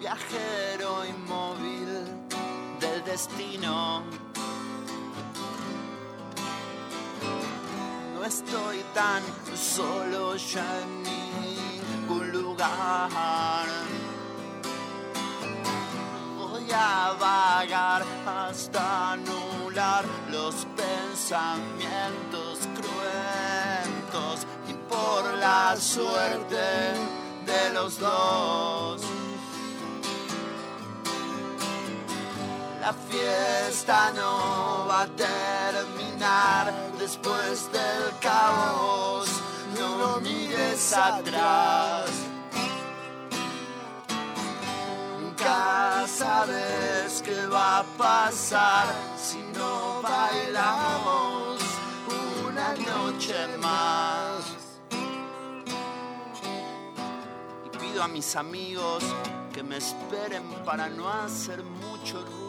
Viajero 0.00 1.04
inmóvil 1.04 1.90
del 2.80 3.04
destino. 3.04 4.17
Estoy 8.28 8.84
tan 8.92 9.22
solo 9.56 10.36
ya 10.36 10.80
en 10.82 11.02
ningún 11.02 12.30
lugar. 12.30 13.66
Voy 16.36 16.70
a 16.70 17.16
vagar 17.18 18.02
hasta 18.26 19.12
anular 19.12 20.04
los 20.30 20.54
pensamientos 20.76 22.68
cruentos 22.78 24.46
y 24.68 24.74
por 24.92 25.22
la 25.38 25.74
suerte 25.76 26.66
de 27.46 27.70
los 27.72 27.98
dos. 27.98 29.07
La 32.88 32.94
fiesta 32.94 34.12
no 34.12 34.86
va 34.88 35.02
a 35.02 35.06
terminar 35.08 36.72
después 36.98 37.70
del 37.70 38.18
caos. 38.18 39.28
No 39.78 40.18
mires 40.20 40.94
atrás. 40.94 42.08
Nunca 45.20 46.06
sabes 46.06 47.22
qué 47.22 47.46
va 47.46 47.80
a 47.80 47.84
pasar 47.98 48.86
si 49.18 49.42
no 49.54 50.00
bailamos 50.00 51.60
una 52.48 52.70
noche 52.74 53.36
más. 53.58 54.44
Y 57.66 57.78
pido 57.78 58.02
a 58.02 58.08
mis 58.08 58.34
amigos 58.34 59.04
que 59.52 59.62
me 59.62 59.76
esperen 59.76 60.44
para 60.64 60.88
no 60.88 61.06
hacer 61.06 61.62
mucho 61.62 62.24
ruido, 62.24 62.47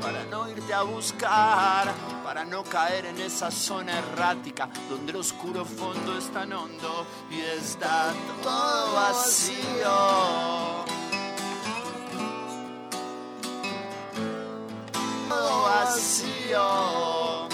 para 0.00 0.24
no 0.24 0.48
irte 0.48 0.72
a 0.72 0.82
buscar, 0.82 1.92
para 2.24 2.44
no 2.44 2.62
caer 2.64 3.06
en 3.06 3.20
esa 3.20 3.50
zona 3.50 3.98
errática 3.98 4.68
donde 4.88 5.12
el 5.12 5.18
oscuro 5.18 5.64
fondo 5.64 6.16
es 6.16 6.30
tan 6.30 6.52
hondo 6.52 7.06
y 7.30 7.40
está 7.40 8.12
todo 8.42 8.92
vacío. 8.94 9.90
Todo 15.28 15.62
vacío. 15.62 17.48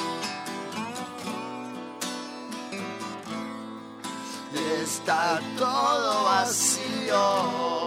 Está 4.82 5.40
todo 5.58 6.24
vacío. 6.24 7.85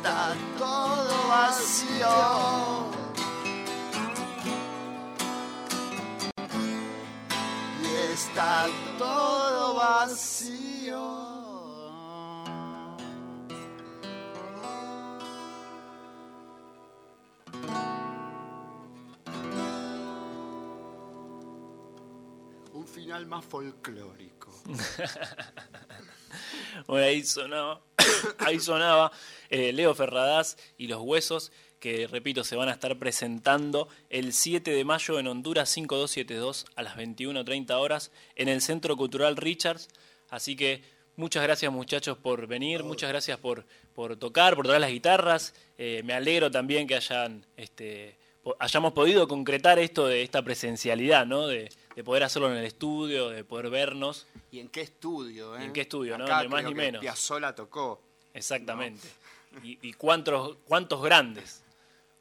Está 0.00 0.34
todo 0.58 1.28
vacío. 1.28 2.08
Y 7.82 8.12
está 8.12 8.66
todo 8.98 9.74
vacío. 9.74 11.30
Un 22.72 22.86
final 22.86 23.26
más 23.26 23.44
folclórico. 23.44 24.50
Bueno, 26.86 27.06
ahí 27.06 27.24
sonaba, 27.24 27.80
ahí 28.38 28.60
sonaba 28.60 29.12
eh, 29.48 29.72
Leo 29.72 29.94
Ferradas 29.94 30.56
y 30.78 30.86
los 30.86 31.00
Huesos, 31.00 31.52
que 31.78 32.06
repito, 32.06 32.44
se 32.44 32.56
van 32.56 32.68
a 32.68 32.72
estar 32.72 32.98
presentando 32.98 33.88
el 34.10 34.32
7 34.32 34.70
de 34.70 34.84
mayo 34.84 35.18
en 35.18 35.26
Honduras 35.26 35.70
5272 35.70 36.66
a 36.76 36.82
las 36.82 36.96
21.30 36.96 37.72
horas 37.72 38.12
en 38.36 38.48
el 38.48 38.60
Centro 38.60 38.96
Cultural 38.96 39.36
Richards. 39.36 39.88
Así 40.28 40.56
que 40.56 40.82
muchas 41.16 41.42
gracias 41.42 41.72
muchachos 41.72 42.18
por 42.18 42.46
venir, 42.46 42.84
muchas 42.84 43.08
gracias 43.08 43.38
por, 43.38 43.64
por 43.94 44.16
tocar, 44.16 44.54
por 44.56 44.66
tocar 44.66 44.80
las 44.80 44.90
guitarras. 44.90 45.54
Eh, 45.78 46.02
me 46.04 46.12
alegro 46.12 46.50
también 46.50 46.86
que 46.86 46.96
hayan, 46.96 47.46
este, 47.56 48.18
hayamos 48.58 48.92
podido 48.92 49.26
concretar 49.26 49.78
esto 49.78 50.06
de 50.06 50.22
esta 50.22 50.42
presencialidad, 50.42 51.26
¿no? 51.26 51.46
De, 51.46 51.70
de 51.94 52.04
poder 52.04 52.22
hacerlo 52.24 52.50
en 52.50 52.56
el 52.58 52.64
estudio, 52.64 53.28
de 53.30 53.44
poder 53.44 53.70
vernos. 53.70 54.26
¿Y 54.52 54.60
en 54.60 54.68
qué 54.68 54.80
estudio? 54.82 55.56
Eh? 55.56 55.62
¿Y 55.62 55.64
en 55.66 55.72
qué 55.72 55.82
estudio, 55.82 56.16
no? 56.18 56.24
Ni 56.42 56.48
más 56.48 56.64
ni 56.64 56.74
menos. 56.74 57.00
Piazzolla 57.00 57.54
tocó. 57.54 58.00
Exactamente. 58.34 59.08
Y, 59.62 59.78
y 59.82 59.92
cuántos, 59.94 60.56
cuántos 60.66 61.02
grandes 61.02 61.62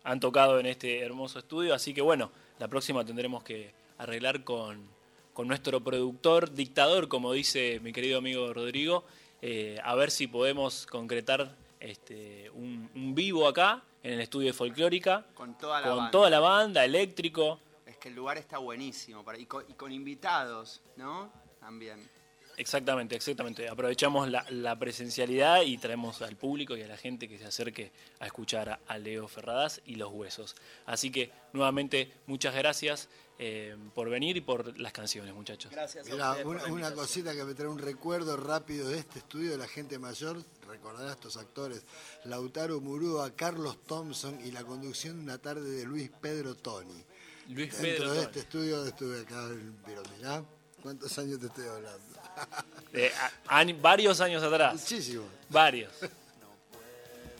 han 0.03 0.19
tocado 0.19 0.59
en 0.59 0.65
este 0.65 0.99
hermoso 1.01 1.39
estudio. 1.39 1.73
Así 1.73 1.93
que 1.93 2.01
bueno, 2.01 2.31
la 2.57 2.67
próxima 2.67 3.05
tendremos 3.05 3.43
que 3.43 3.71
arreglar 3.99 4.43
con, 4.43 4.87
con 5.33 5.47
nuestro 5.47 5.81
productor, 5.81 6.51
dictador, 6.53 7.07
como 7.07 7.31
dice 7.33 7.79
mi 7.83 7.93
querido 7.93 8.17
amigo 8.17 8.51
Rodrigo, 8.53 9.03
eh, 9.41 9.79
a 9.83 9.93
ver 9.95 10.09
si 10.09 10.27
podemos 10.27 10.87
concretar 10.87 11.55
este, 11.79 12.49
un, 12.51 12.89
un 12.95 13.13
vivo 13.15 13.47
acá 13.47 13.83
en 14.03 14.13
el 14.13 14.21
estudio 14.21 14.47
de 14.47 14.53
Folclórica, 14.53 15.25
Con 15.33 15.57
toda 15.57 15.81
la 15.81 15.87
con 15.87 15.97
banda. 15.97 16.11
toda 16.11 16.29
la 16.29 16.39
banda, 16.39 16.85
eléctrico. 16.85 17.59
Que 17.99 18.09
el 18.09 18.15
lugar 18.15 18.37
está 18.37 18.57
buenísimo. 18.57 19.23
para- 19.23 19.37
y, 19.37 19.45
con, 19.45 19.63
y 19.69 19.73
con 19.73 19.91
invitados, 19.91 20.81
¿no? 20.95 21.31
También. 21.59 22.09
Exactamente, 22.57 23.15
exactamente. 23.15 23.69
Aprovechamos 23.69 24.29
la, 24.29 24.45
la 24.49 24.77
presencialidad 24.77 25.61
y 25.61 25.77
traemos 25.77 26.21
al 26.21 26.35
público 26.35 26.75
y 26.75 26.81
a 26.81 26.87
la 26.89 26.97
gente 26.97 27.29
que 27.29 27.37
se 27.37 27.45
acerque 27.45 27.93
a 28.19 28.25
escuchar 28.25 28.69
a, 28.69 28.79
a 28.85 28.97
Leo 28.97 29.29
Ferradas 29.29 29.81
y 29.85 29.95
los 29.95 30.11
huesos. 30.11 30.55
Así 30.85 31.09
que 31.09 31.31
nuevamente 31.53 32.11
muchas 32.27 32.53
gracias 32.53 33.07
eh, 33.41 33.77
por 33.95 34.09
venir 34.09 34.35
y 34.35 34.41
por 34.41 34.77
las 34.77 34.91
canciones, 34.91 35.33
muchachos. 35.33 35.71
Gracias 35.71 36.09
a 36.11 36.35
una, 36.45 36.93
cosita 36.93 37.33
que 37.33 37.45
me 37.45 37.53
trae 37.53 37.69
un 37.69 37.79
recuerdo 37.79 38.35
rápido 38.35 38.89
de 38.89 38.99
este 38.99 39.19
estudio 39.19 39.51
de 39.51 39.57
la 39.57 39.67
gente 39.69 39.97
mayor, 39.97 40.43
recordará 40.67 41.11
a 41.11 41.13
estos 41.13 41.37
actores, 41.37 41.85
Lautaro 42.25 42.81
Murúa, 42.81 43.33
Carlos 43.37 43.81
Thompson 43.85 44.37
y 44.45 44.51
la 44.51 44.65
conducción 44.65 45.15
de 45.19 45.23
una 45.23 45.37
tarde 45.37 45.69
de 45.71 45.85
Luis 45.85 46.11
Pedro 46.19 46.55
Toni. 46.55 47.05
Luis 47.49 47.71
Dentro 47.81 47.81
Pedro 47.81 48.09
de 48.09 48.15
Toni. 48.15 48.25
este 48.27 48.39
estudio 48.39 48.85
estuve 48.85 49.21
acá, 49.21 49.47
pero 49.85 50.03
mirá, 50.17 50.43
¿cuántos 50.81 51.17
años 51.19 51.39
te 51.39 51.47
estoy 51.47 51.67
hablando? 51.67 51.99
Eh, 52.93 53.11
a- 53.47 53.57
año- 53.59 53.77
varios 53.81 54.19
años 54.21 54.41
atrás. 54.41 54.73
Muchísimo. 54.73 55.23
Varios. 55.49 55.91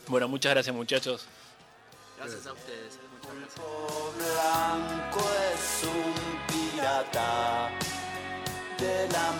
Bueno, 0.07 0.28
muchas 0.28 0.51
gracias 0.53 0.76
muchachos. 0.76 1.26
Gracias 2.18 2.45
a 2.47 2.53
ustedes. 2.53 2.95
eh, 2.95 2.99
Muchas 3.12 3.36
gracias. 3.36 3.66
blanco 4.18 5.30
es 5.53 5.84
un 5.84 6.14
pirata 6.74 7.70
de 8.80 9.07
la 9.12 9.32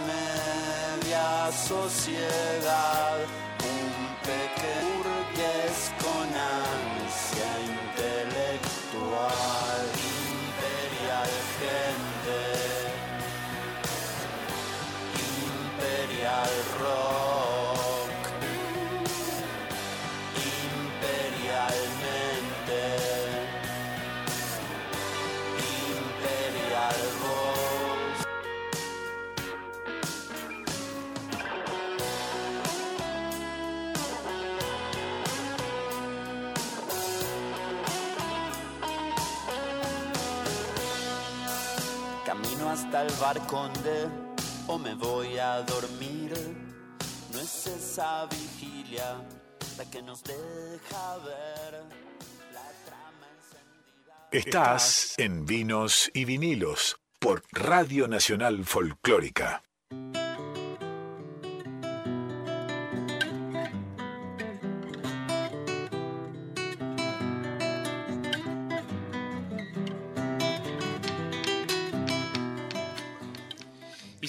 media 1.01 1.51
sociedad, 1.51 3.17
un 3.63 4.15
pequeño 4.22 4.89
hasta 42.90 43.04
el 43.04 43.14
bar 43.22 43.46
conde 43.46 44.08
o 44.66 44.80
me 44.80 44.96
voy 44.96 45.38
a 45.38 45.62
dormir. 45.62 46.34
No 47.32 47.40
es 47.40 47.68
esa 47.68 48.26
vigilia 48.26 49.24
la 49.78 49.86
que 49.92 50.02
nos 50.02 50.24
deja 50.24 51.18
ver 51.18 51.84
la 52.52 52.66
trama 52.86 53.28
encendida. 53.38 54.28
Estás 54.32 55.14
en 55.18 55.46
Vinos 55.46 56.10
y 56.16 56.26
Vinilos 56.26 57.00
por 57.20 57.44
Radio 57.52 58.08
Nacional 58.08 58.66
Folclórica. 58.66 59.62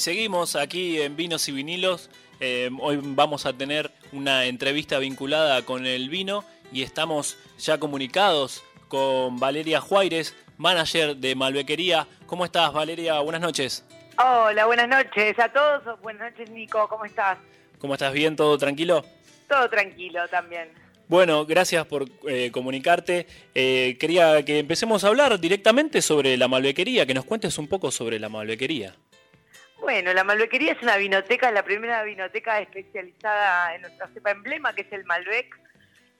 Y 0.00 0.02
seguimos 0.02 0.56
aquí 0.56 0.98
en 0.98 1.14
Vinos 1.14 1.46
y 1.50 1.52
Vinilos. 1.52 2.08
Eh, 2.40 2.70
hoy 2.80 2.98
vamos 3.02 3.44
a 3.44 3.52
tener 3.52 3.90
una 4.12 4.46
entrevista 4.46 4.98
vinculada 4.98 5.60
con 5.66 5.84
el 5.84 6.08
vino 6.08 6.42
y 6.72 6.82
estamos 6.84 7.36
ya 7.58 7.76
comunicados 7.76 8.64
con 8.88 9.38
Valeria 9.38 9.78
Juárez, 9.78 10.34
manager 10.56 11.16
de 11.16 11.34
Malbequería. 11.34 12.06
¿Cómo 12.24 12.46
estás, 12.46 12.72
Valeria? 12.72 13.20
Buenas 13.20 13.42
noches. 13.42 13.84
Hola, 14.16 14.64
buenas 14.64 14.88
noches 14.88 15.38
a 15.38 15.52
todos. 15.52 16.00
Buenas 16.00 16.32
noches, 16.32 16.48
Nico. 16.48 16.88
¿Cómo 16.88 17.04
estás? 17.04 17.36
¿Cómo 17.78 17.92
estás? 17.92 18.14
¿Bien? 18.14 18.36
¿Todo 18.36 18.56
tranquilo? 18.56 19.04
Todo 19.50 19.68
tranquilo 19.68 20.26
también. 20.28 20.70
Bueno, 21.08 21.44
gracias 21.44 21.84
por 21.84 22.06
eh, 22.26 22.50
comunicarte. 22.50 23.26
Eh, 23.54 23.98
quería 24.00 24.42
que 24.46 24.60
empecemos 24.60 25.04
a 25.04 25.08
hablar 25.08 25.38
directamente 25.38 26.00
sobre 26.00 26.38
la 26.38 26.48
Malbequería, 26.48 27.04
que 27.04 27.12
nos 27.12 27.26
cuentes 27.26 27.58
un 27.58 27.68
poco 27.68 27.90
sobre 27.90 28.18
la 28.18 28.30
Malbequería. 28.30 28.94
Bueno, 29.80 30.12
la 30.12 30.24
Malbequería 30.24 30.72
es 30.72 30.82
una 30.82 30.98
vinoteca, 30.98 31.50
la 31.50 31.64
primera 31.64 32.02
vinoteca 32.04 32.60
especializada 32.60 33.74
en 33.74 33.80
nuestra 33.80 34.08
cepa 34.08 34.30
emblema, 34.30 34.74
que 34.74 34.82
es 34.82 34.92
el 34.92 35.04
Malbec. 35.06 35.58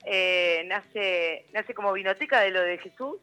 Eh, 0.03 0.63
nace, 0.65 1.45
nace 1.53 1.75
como 1.75 1.93
vinoteca 1.93 2.39
de 2.41 2.49
lo 2.49 2.61
de 2.61 2.79
Jesús, 2.79 3.17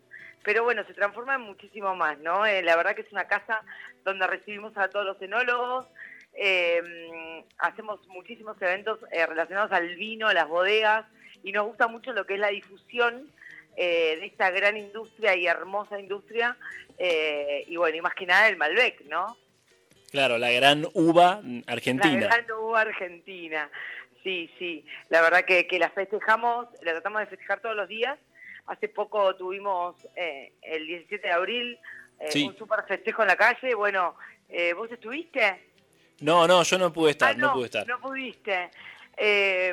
pero 0.44 0.62
bueno, 0.62 0.84
se 0.86 0.94
transforma 0.94 1.34
en 1.34 1.40
muchísimo 1.40 1.96
más, 1.96 2.18
¿no? 2.20 2.46
Eh, 2.46 2.62
la 2.62 2.76
verdad 2.76 2.94
que 2.94 3.02
es 3.02 3.10
una 3.10 3.26
casa 3.26 3.62
donde 4.04 4.28
recibimos 4.28 4.76
a 4.78 4.88
todos 4.88 5.04
los 5.04 5.20
enólogos, 5.20 5.86
eh, 6.34 7.44
hacemos 7.58 8.06
muchísimos 8.06 8.56
eventos 8.62 9.00
relacionados 9.10 9.72
al 9.72 9.96
vino, 9.96 10.32
las 10.32 10.46
bodegas, 10.46 11.04
y 11.42 11.50
nos 11.50 11.66
gusta 11.66 11.88
mucho 11.88 12.12
lo 12.12 12.26
que 12.26 12.34
es 12.34 12.40
la 12.40 12.48
difusión 12.48 13.28
de 13.76 14.24
esta 14.24 14.50
gran 14.50 14.76
industria 14.76 15.36
y 15.36 15.46
hermosa 15.46 16.00
industria, 16.00 16.56
y 16.98 17.76
bueno, 17.76 17.96
y 17.96 18.00
más 18.00 18.14
que 18.14 18.26
nada 18.26 18.48
el 18.48 18.56
Malbec, 18.56 19.02
¿no? 19.06 19.36
Claro, 20.10 20.38
la 20.38 20.50
gran 20.50 20.86
uva 20.94 21.42
argentina. 21.66 22.28
La 22.28 22.36
gran 22.36 22.50
uva 22.52 22.80
argentina. 22.80 23.70
Sí, 24.22 24.50
sí. 24.58 24.84
La 25.10 25.20
verdad 25.20 25.44
que, 25.44 25.66
que 25.66 25.78
la 25.78 25.90
festejamos, 25.90 26.68
la 26.82 26.92
tratamos 26.92 27.20
de 27.20 27.26
festejar 27.26 27.60
todos 27.60 27.76
los 27.76 27.88
días. 27.88 28.18
Hace 28.66 28.88
poco 28.88 29.34
tuvimos 29.36 29.96
eh, 30.16 30.52
el 30.62 30.86
17 30.86 31.26
de 31.26 31.32
abril 31.32 31.78
eh, 32.20 32.44
un 32.44 32.56
súper 32.56 32.84
festejo 32.86 33.22
en 33.22 33.28
la 33.28 33.36
calle. 33.36 33.74
Bueno, 33.74 34.16
eh, 34.48 34.72
¿vos 34.72 34.90
estuviste? 34.90 35.68
No, 36.20 36.46
no, 36.46 36.62
yo 36.62 36.78
no 36.78 36.92
pude 36.92 37.12
estar, 37.12 37.34
ah, 37.34 37.38
no, 37.38 37.52
pude 37.52 37.66
estar. 37.66 37.86
No 37.86 38.00
pudiste. 38.00 38.70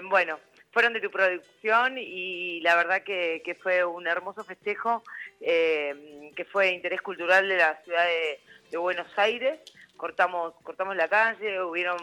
bueno, 0.03 0.39
fueron 0.71 0.93
de 0.93 1.01
tu 1.01 1.09
producción 1.09 1.97
y 1.97 2.59
la 2.61 2.75
verdad 2.75 3.03
que, 3.03 3.41
que 3.43 3.55
fue 3.55 3.83
un 3.83 4.05
hermoso 4.05 4.43
festejo 4.43 5.03
que 5.39 6.47
fue 6.51 6.71
interés 6.71 7.01
cultural 7.01 7.47
de 7.47 7.57
la 7.57 7.81
ciudad 7.83 8.05
de 8.69 8.77
Buenos 8.77 9.07
Aires 9.17 9.59
cortamos, 9.97 10.53
cortamos 10.63 10.95
la 10.95 11.07
calle, 11.07 11.61
hubieron 11.61 11.97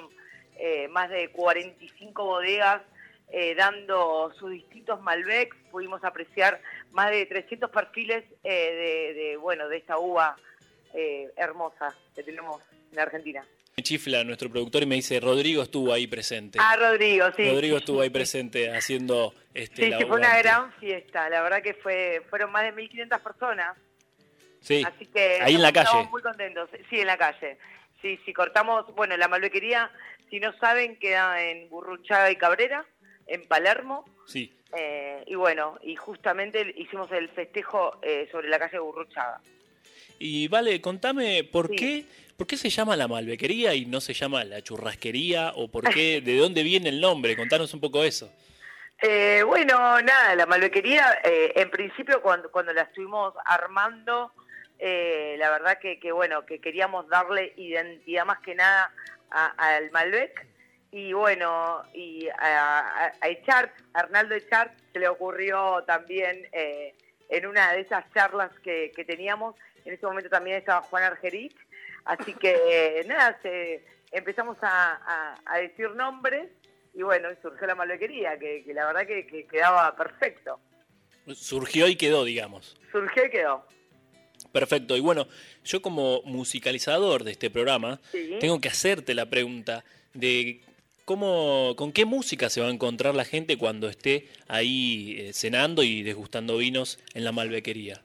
eh, 0.57 0.89
más 0.89 1.11
de 1.11 1.29
45 1.31 2.25
bodegas 2.25 2.83
eh, 3.31 3.55
dando 3.55 4.33
sus 4.39 4.51
distintos 4.51 5.01
Malbecs, 5.01 5.57
pudimos 5.71 6.05
apreciar 6.05 6.61
más 6.93 7.11
de 7.11 7.25
300 7.27 7.71
perfiles 7.71 8.25
eh, 8.45 9.15
de, 9.15 9.37
bueno, 9.39 9.69
de 9.69 9.79
esta 9.79 9.99
uva 9.99 10.37
hermosa 11.37 11.97
que 12.15 12.23
tenemos 12.23 12.61
en 12.93 12.99
Argentina. 12.99 13.43
Me 13.75 13.83
chifla 13.83 14.23
nuestro 14.25 14.51
productor 14.51 14.83
y 14.83 14.87
me 14.87 14.97
dice, 14.97 15.19
Rodrigo 15.19 15.63
estuvo 15.63 15.95
ahí 15.95 16.07
presente. 16.07 16.59
Ah, 16.61 16.77
Rodrigo, 16.77 17.29
sí. 17.35 17.49
Rodrigo 17.49 17.79
estuvo 17.79 18.03
ahí 18.03 18.11
presente 18.11 18.71
haciendo 18.71 19.33
este, 19.55 19.87
Sí, 19.87 20.05
fue 20.07 20.19
una 20.19 20.37
gran 20.37 20.71
fiesta, 20.75 21.31
la 21.31 21.41
verdad 21.41 21.63
que 21.63 21.73
fue 21.73 22.23
fueron 22.29 22.53
más 22.53 22.65
de 22.65 22.75
1.500 22.75 23.23
personas. 23.23 23.79
Sí, 24.61 24.83
Así 24.87 25.07
que 25.07 25.41
ahí 25.41 25.55
en 25.55 25.63
la 25.63 25.73
calle. 25.73 25.87
Estamos 25.87 26.11
muy 26.11 26.23
contentos, 26.23 26.69
sí, 26.91 27.01
en 27.01 27.07
la 27.07 27.17
calle. 27.17 27.57
Sí, 28.03 28.19
sí, 28.25 28.33
cortamos, 28.33 28.93
bueno, 28.97 29.17
la 29.17 29.29
malbequería, 29.29 29.91
si 30.29 30.41
no 30.41 30.53
saben, 30.59 30.97
queda 30.97 31.41
en 31.41 31.71
Burruchaga 31.71 32.33
y 32.33 32.37
Cabrera, 32.37 32.85
en 33.29 33.47
Palermo. 33.47 34.05
Sí. 34.27 34.53
Eh, 34.77 35.23
y 35.27 35.37
bueno, 35.37 35.79
y 35.85 35.95
justamente 35.95 36.75
hicimos 36.77 37.11
el 37.13 37.29
festejo 37.29 38.01
eh, 38.03 38.29
sobre 38.33 38.49
la 38.49 38.59
calle 38.59 38.81
Burruchaga. 38.81 39.41
Y 40.19 40.49
vale, 40.49 40.81
contame, 40.81 41.45
¿por 41.45 41.71
qué 41.71 42.05
¿Por 42.37 42.47
qué 42.49 42.57
se 42.57 42.71
llama 42.71 42.97
la 42.97 43.07
malbequería 43.07 43.73
y 43.75 43.87
no 43.87 44.01
se 44.01 44.15
llama 44.15 44.43
la 44.43 44.63
churrasquería? 44.63 45.53
¿O 45.55 45.69
por 45.69 45.89
qué, 45.91 46.21
de 46.25 46.39
dónde 46.39 46.65
viene 46.65 46.89
el 46.89 47.01
nombre? 47.01 47.37
Contanos 47.37 47.73
un 47.73 47.81
poco 47.81 48.03
eso. 48.03 48.33
Eh, 49.01 49.45
bueno, 49.47 50.01
nada, 50.01 50.35
la 50.35 50.47
malbequería, 50.47 51.21
en 51.23 51.71
principio 51.71 52.21
cuando, 52.21 52.51
cuando 52.51 52.73
la 52.73 52.83
estuvimos 52.83 53.35
armando, 53.45 54.33
eh, 54.85 55.37
la 55.39 55.49
verdad 55.51 55.79
que, 55.79 56.11
bueno, 56.11 56.45
que 56.45 56.61
queríamos 56.61 57.09
darle 57.09 57.53
identidad 57.57 58.27
más 58.27 58.41
que 58.41 58.57
nada 58.57 58.93
al 59.31 59.93
Malbec. 59.93 60.45
Y 60.91 61.13
bueno, 61.13 61.85
y 61.95 62.29
a, 62.29 63.13
a, 63.21 63.29
Echart, 63.29 63.73
Arnaldo 63.95 64.35
Echart, 64.35 64.73
se 64.93 64.99
le 64.99 65.07
ocurrió 65.07 65.85
también 65.87 66.49
eh, 66.51 66.95
en 67.29 67.47
una 67.47 67.73
de 67.73 67.83
esas 67.83 68.05
charlas 68.13 68.51
que, 68.65 68.93
teníamos, 69.07 69.55
en 69.85 69.95
ese 69.95 70.05
momento 70.05 70.29
también 70.29 70.57
estaba 70.57 70.83
Juan 70.83 71.05
Argerich, 71.05 71.57
así 72.05 72.35
que 72.35 73.05
nada, 73.09 73.39
empezamos 74.11 74.59
a, 74.63 75.39
decir 75.61 75.91
nombres 75.93 76.51
y 76.93 77.03
bueno, 77.03 77.29
surgió 77.41 77.69
la 77.69 77.77
malbequería, 77.77 78.37
que, 78.37 78.65
la 78.75 78.87
verdad 78.87 79.07
que 79.07 79.47
quedaba 79.47 79.95
perfecto. 79.95 80.59
Surgió 81.29 81.87
y 81.87 81.95
quedó, 81.95 82.25
digamos. 82.25 82.77
Surgió 82.91 83.25
y 83.25 83.31
quedó. 83.31 83.65
Perfecto. 84.53 84.97
Y 84.97 85.01
bueno, 85.01 85.27
yo 85.65 85.81
como 85.81 86.23
musicalizador 86.25 87.25
de 87.25 87.33
este 87.33 87.51
programa, 87.51 88.01
tengo 88.39 88.61
que 88.61 88.69
hacerte 88.69 89.15
la 89.15 89.27
pregunta 89.27 89.83
de 90.13 90.61
cómo, 91.07 91.75
con 91.77 91.93
qué 91.93 92.05
música 92.05 92.51
se 92.51 92.61
va 92.61 92.69
a 92.69 92.71
encontrar 92.71 93.15
la 93.15 93.25
gente 93.25 93.57
cuando 93.57 93.89
esté 93.89 94.29
ahí 94.49 95.17
eh, 95.19 95.33
cenando 95.33 95.83
y 95.83 96.03
degustando 96.03 96.59
vinos 96.59 96.99
en 97.15 97.25
la 97.25 97.33
malbequería. 97.33 98.03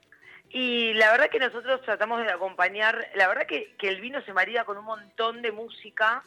Y 0.50 0.94
la 0.94 1.12
verdad 1.12 1.30
que 1.30 1.40
nosotros 1.40 1.82
tratamos 1.82 2.24
de 2.26 2.32
acompañar, 2.32 3.10
la 3.16 3.28
verdad 3.28 3.46
que, 3.46 3.76
el 3.82 4.00
vino 4.00 4.24
se 4.24 4.32
marida 4.32 4.64
con 4.64 4.78
un 4.78 4.86
montón 4.86 5.42
de 5.42 5.52
música, 5.52 6.24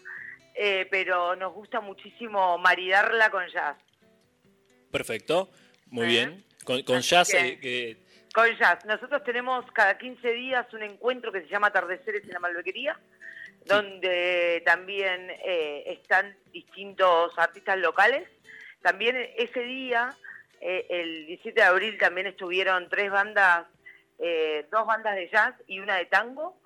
eh, 0.55 0.87
pero 0.91 1.35
nos 1.35 1.55
gusta 1.55 1.81
muchísimo 1.81 2.59
maridarla 2.59 3.31
con 3.31 3.49
jazz. 3.49 3.77
Perfecto, 4.91 5.49
muy 5.87 6.05
¿Eh? 6.05 6.09
bien. 6.09 6.45
Con, 6.64 7.01
jazz 7.01 7.31
que 7.31 7.97
con 8.35 8.49
jazz. 8.57 8.85
Nosotros 8.85 9.24
tenemos 9.24 9.64
cada 9.72 9.99
15 9.99 10.33
días 10.33 10.72
un 10.72 10.83
encuentro 10.83 11.33
que 11.33 11.43
se 11.43 11.49
llama 11.49 11.68
Atardeceres 11.68 12.24
en 12.24 12.31
la 12.31 12.41
Malbequería, 12.41 12.99
donde 13.66 14.62
también 14.64 15.31
eh, 15.45 15.85
están 15.87 16.37
distintos 16.53 17.37
artistas 17.39 17.78
locales. 17.78 18.28
También 18.83 19.16
ese 19.37 19.62
día, 19.62 20.16
eh, 20.61 20.87
el 20.91 21.26
17 21.26 21.61
de 21.61 21.66
abril, 21.66 21.99
también 21.99 22.28
estuvieron 22.28 22.89
tres 22.89 23.11
bandas, 23.11 23.66
eh, 24.18 24.66
dos 24.70 24.87
bandas 24.87 25.16
de 25.16 25.28
jazz 25.28 25.55
y 25.66 25.81
una 25.81 25.97
de 25.97 26.07
tango, 26.07 26.57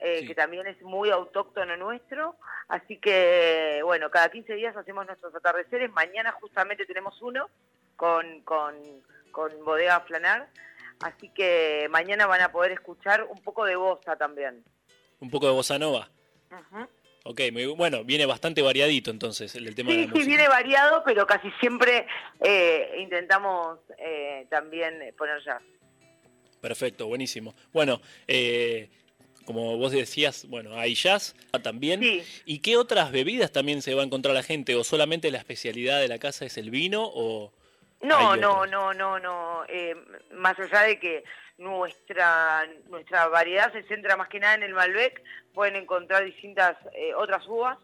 que 0.00 0.34
también 0.34 0.66
es 0.66 0.80
muy 0.80 1.10
autóctono 1.10 1.76
nuestro. 1.76 2.36
Así 2.68 2.96
que, 2.96 3.82
bueno, 3.84 4.10
cada 4.10 4.30
15 4.30 4.54
días 4.54 4.74
hacemos 4.74 5.06
nuestros 5.06 5.34
atardeceres. 5.34 5.92
Mañana 5.92 6.32
justamente 6.32 6.86
tenemos 6.86 7.20
uno 7.20 7.50
con, 7.96 8.40
con, 8.40 8.74
con 9.30 9.62
Bodega 9.62 10.00
Flanar 10.00 10.48
Así 11.00 11.30
que 11.30 11.88
mañana 11.90 12.26
van 12.26 12.42
a 12.42 12.52
poder 12.52 12.72
escuchar 12.72 13.24
un 13.24 13.42
poco 13.42 13.64
de 13.64 13.76
bossa 13.76 14.16
también. 14.16 14.62
Un 15.18 15.30
poco 15.30 15.46
de 15.46 15.52
bossa 15.52 15.78
nova. 15.78 16.10
Ok, 17.24 17.40
bueno, 17.76 18.04
viene 18.04 18.26
bastante 18.26 18.62
variadito 18.62 19.10
entonces 19.10 19.54
el, 19.54 19.74
tema 19.74 19.90
sí, 19.90 19.96
de 19.98 20.06
la 20.06 20.12
Sí, 20.14 20.26
viene 20.26 20.48
variado, 20.48 21.02
pero 21.04 21.26
casi 21.26 21.50
siempre 21.60 22.06
eh, 22.40 22.96
intentamos 22.98 23.78
eh, 23.98 24.46
también 24.50 25.14
poner 25.16 25.42
jazz. 25.44 25.62
Perfecto, 26.60 27.06
buenísimo. 27.06 27.54
Bueno, 27.72 28.00
eh, 28.26 28.90
como 29.44 29.76
vos 29.76 29.92
decías, 29.92 30.46
bueno, 30.48 30.78
hay 30.78 30.94
jazz 30.94 31.34
también. 31.62 32.00
Sí. 32.00 32.22
¿Y 32.44 32.58
qué 32.58 32.76
otras 32.76 33.10
bebidas 33.10 33.52
también 33.52 33.82
se 33.82 33.94
va 33.94 34.02
a 34.02 34.06
encontrar 34.06 34.34
la 34.34 34.42
gente? 34.42 34.74
¿O 34.74 34.84
solamente 34.84 35.30
la 35.30 35.38
especialidad 35.38 36.00
de 36.00 36.08
la 36.08 36.18
casa 36.18 36.44
es 36.44 36.58
el 36.58 36.70
vino? 36.70 37.02
¿O 37.04 37.52
no, 38.02 38.36
no, 38.36 38.66
no, 38.66 38.92
no, 38.94 39.18
no. 39.18 39.64
Eh, 39.68 39.94
más 40.32 40.58
allá 40.58 40.82
de 40.82 40.98
que 40.98 41.24
nuestra 41.58 42.66
nuestra 42.88 43.28
variedad 43.28 43.70
se 43.72 43.82
centra 43.84 44.16
más 44.16 44.28
que 44.28 44.40
nada 44.40 44.54
en 44.54 44.62
el 44.62 44.74
Malbec, 44.74 45.22
pueden 45.54 45.76
encontrar 45.76 46.24
distintas 46.24 46.76
eh, 46.94 47.14
otras 47.14 47.46
uvas. 47.46 47.78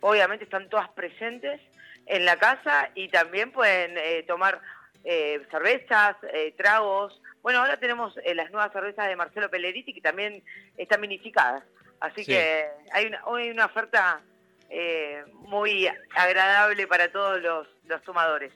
Obviamente 0.00 0.44
están 0.44 0.68
todas 0.68 0.88
presentes 0.90 1.60
en 2.06 2.24
la 2.24 2.36
casa 2.36 2.90
y 2.94 3.08
también 3.08 3.52
pueden 3.52 3.96
eh, 3.96 4.24
tomar 4.26 4.60
eh, 5.04 5.40
cervezas, 5.50 6.16
eh, 6.32 6.52
tragos. 6.56 7.20
Bueno, 7.42 7.60
ahora 7.60 7.78
tenemos 7.78 8.16
eh, 8.24 8.34
las 8.34 8.50
nuevas 8.50 8.72
cervezas 8.72 9.06
de 9.08 9.16
Marcelo 9.16 9.50
Pelleriti 9.50 9.94
que 9.94 10.00
también 10.00 10.42
están 10.76 11.00
vinificadas. 11.00 11.64
Así 12.00 12.24
Sí. 12.24 12.32
que 12.32 12.66
hay 12.92 13.06
una, 13.06 13.24
hoy 13.26 13.42
hay 13.42 13.50
una 13.50 13.66
oferta 13.66 14.20
eh, 14.68 15.22
muy 15.34 15.88
agradable 16.16 16.86
para 16.86 17.10
todos 17.12 17.40
los, 17.40 17.68
los 17.84 18.02
tomadores. 18.02 18.52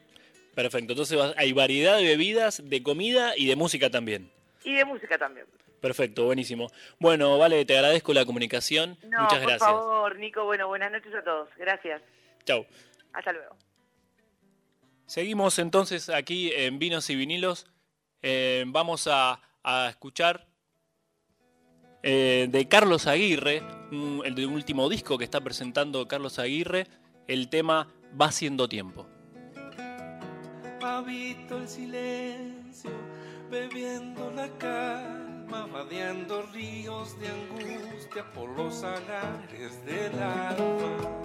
Perfecto, 0.56 0.94
entonces 0.94 1.18
hay 1.36 1.52
variedad 1.52 1.98
de 1.98 2.04
bebidas, 2.04 2.62
de 2.68 2.82
comida 2.82 3.34
y 3.36 3.46
de 3.46 3.54
música 3.54 3.90
también. 3.90 4.32
Y 4.64 4.72
de 4.74 4.84
música 4.84 5.16
también. 5.18 5.46
Perfecto, 5.80 6.24
buenísimo. 6.24 6.68
Bueno, 6.98 7.36
vale, 7.38 7.64
te 7.66 7.76
agradezco 7.76 8.12
la 8.14 8.24
comunicación. 8.24 8.98
No, 9.04 9.22
Muchas 9.22 9.38
por 9.38 9.48
gracias. 9.48 9.70
favor, 9.70 10.18
Nico. 10.18 10.44
Bueno, 10.44 10.66
buenas 10.66 10.90
noches 10.90 11.14
a 11.14 11.22
todos. 11.22 11.48
Gracias. 11.58 12.02
Chau. 12.44 12.66
Hasta 13.12 13.32
luego. 13.32 13.54
Seguimos 15.04 15.58
entonces 15.58 16.08
aquí 16.08 16.50
en 16.54 16.78
Vinos 16.78 17.08
y 17.10 17.14
Vinilos. 17.16 17.66
Eh, 18.22 18.64
vamos 18.66 19.06
a, 19.08 19.40
a 19.62 19.88
escuchar 19.90 20.46
eh, 22.02 22.46
de 22.50 22.66
Carlos 22.66 23.06
Aguirre, 23.06 23.62
un- 23.92 24.22
el 24.24 24.34
de 24.34 24.46
último 24.46 24.88
disco 24.88 25.18
que 25.18 25.24
está 25.24 25.40
presentando 25.42 26.08
Carlos 26.08 26.38
Aguirre, 26.38 26.86
el 27.28 27.48
tema 27.50 27.92
Va 28.20 28.32
siendo 28.32 28.68
tiempo. 28.68 29.06
Habito 30.86 31.58
el 31.58 31.68
silencio, 31.68 32.92
bebiendo 33.50 34.30
la 34.30 34.48
calma, 34.56 35.66
vadeando 35.66 36.42
ríos 36.54 37.18
de 37.18 37.26
angustia 37.26 38.24
por 38.32 38.48
los 38.50 38.76
salares 38.76 39.84
del 39.84 40.12
alma. 40.22 41.16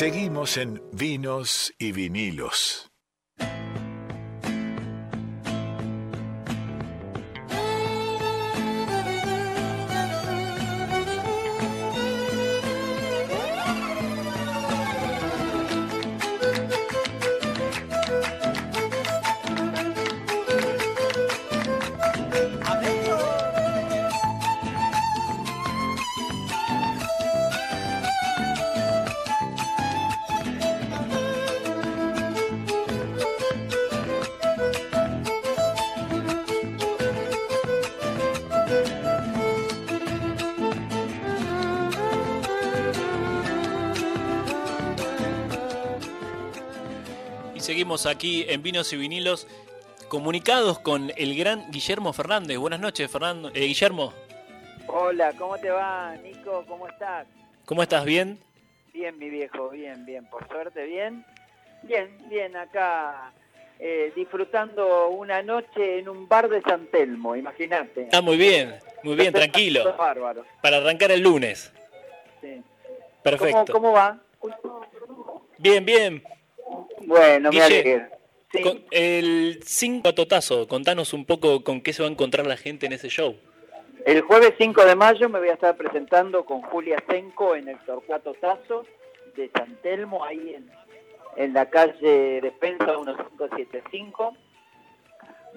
Seguimos 0.00 0.56
en 0.56 0.80
Vinos 0.94 1.74
y 1.78 1.92
Vinilos. 1.92 2.89
Seguimos 47.80 48.04
aquí 48.04 48.44
en 48.46 48.62
Vinos 48.62 48.92
y 48.92 48.98
Vinilos, 48.98 49.46
comunicados 50.10 50.78
con 50.80 51.10
el 51.16 51.34
gran 51.34 51.70
Guillermo 51.70 52.12
Fernández. 52.12 52.58
Buenas 52.58 52.78
noches, 52.78 53.10
Fernando. 53.10 53.48
Eh, 53.54 53.60
Guillermo, 53.60 54.12
Hola, 54.86 55.32
¿cómo 55.38 55.56
te 55.56 55.70
va, 55.70 56.14
Nico? 56.22 56.62
¿Cómo 56.68 56.86
estás? 56.88 57.26
¿cómo 57.64 57.82
estás? 57.82 58.04
¿Bien? 58.04 58.38
Bien, 58.92 59.18
mi 59.18 59.30
viejo, 59.30 59.70
bien, 59.70 60.04
bien, 60.04 60.26
por 60.26 60.46
suerte, 60.48 60.84
bien. 60.84 61.24
Bien, 61.82 62.18
bien, 62.28 62.54
acá 62.54 63.32
eh, 63.78 64.12
disfrutando 64.14 65.08
una 65.08 65.42
noche 65.42 66.00
en 66.00 66.10
un 66.10 66.28
bar 66.28 66.50
de 66.50 66.60
San 66.60 66.86
Telmo, 66.88 67.34
imagínate. 67.34 68.10
Ah, 68.12 68.20
muy 68.20 68.36
bien, 68.36 68.78
muy 69.02 69.14
bien, 69.16 69.32
tranquilo. 69.32 69.94
Bárbaro, 69.96 70.44
Para 70.60 70.76
arrancar 70.76 71.12
el 71.12 71.22
lunes. 71.22 71.72
sí. 72.42 72.62
Perfecto. 73.22 73.72
¿Cómo, 73.72 73.88
cómo 73.88 73.92
va? 73.94 74.18
Bien, 75.56 75.82
bien. 75.82 76.22
Bueno, 77.06 77.50
me 77.50 77.62
alegro. 77.62 78.06
Sí. 78.52 78.62
con- 78.62 78.82
el 78.90 79.60
5 79.64 80.12
Totazo, 80.14 80.66
contanos 80.66 81.12
un 81.12 81.24
poco 81.24 81.62
con 81.62 81.80
qué 81.80 81.92
se 81.92 82.02
va 82.02 82.08
a 82.08 82.12
encontrar 82.12 82.46
la 82.46 82.56
gente 82.56 82.86
en 82.86 82.92
ese 82.92 83.08
show. 83.08 83.36
El 84.04 84.22
jueves 84.22 84.54
5 84.58 84.84
de 84.84 84.96
mayo 84.96 85.28
me 85.28 85.38
voy 85.38 85.50
a 85.50 85.54
estar 85.54 85.76
presentando 85.76 86.44
con 86.44 86.62
Julia 86.62 86.96
Senco 87.08 87.54
en 87.54 87.68
el 87.68 87.78
Torcuato 87.84 88.32
Tazo 88.34 88.84
de 89.36 89.50
San 89.54 89.76
Telmo, 89.82 90.24
ahí 90.24 90.54
en, 90.56 90.70
en 91.36 91.52
la 91.52 91.68
calle 91.70 92.40
Defensa 92.40 92.86
1575. 92.96 94.36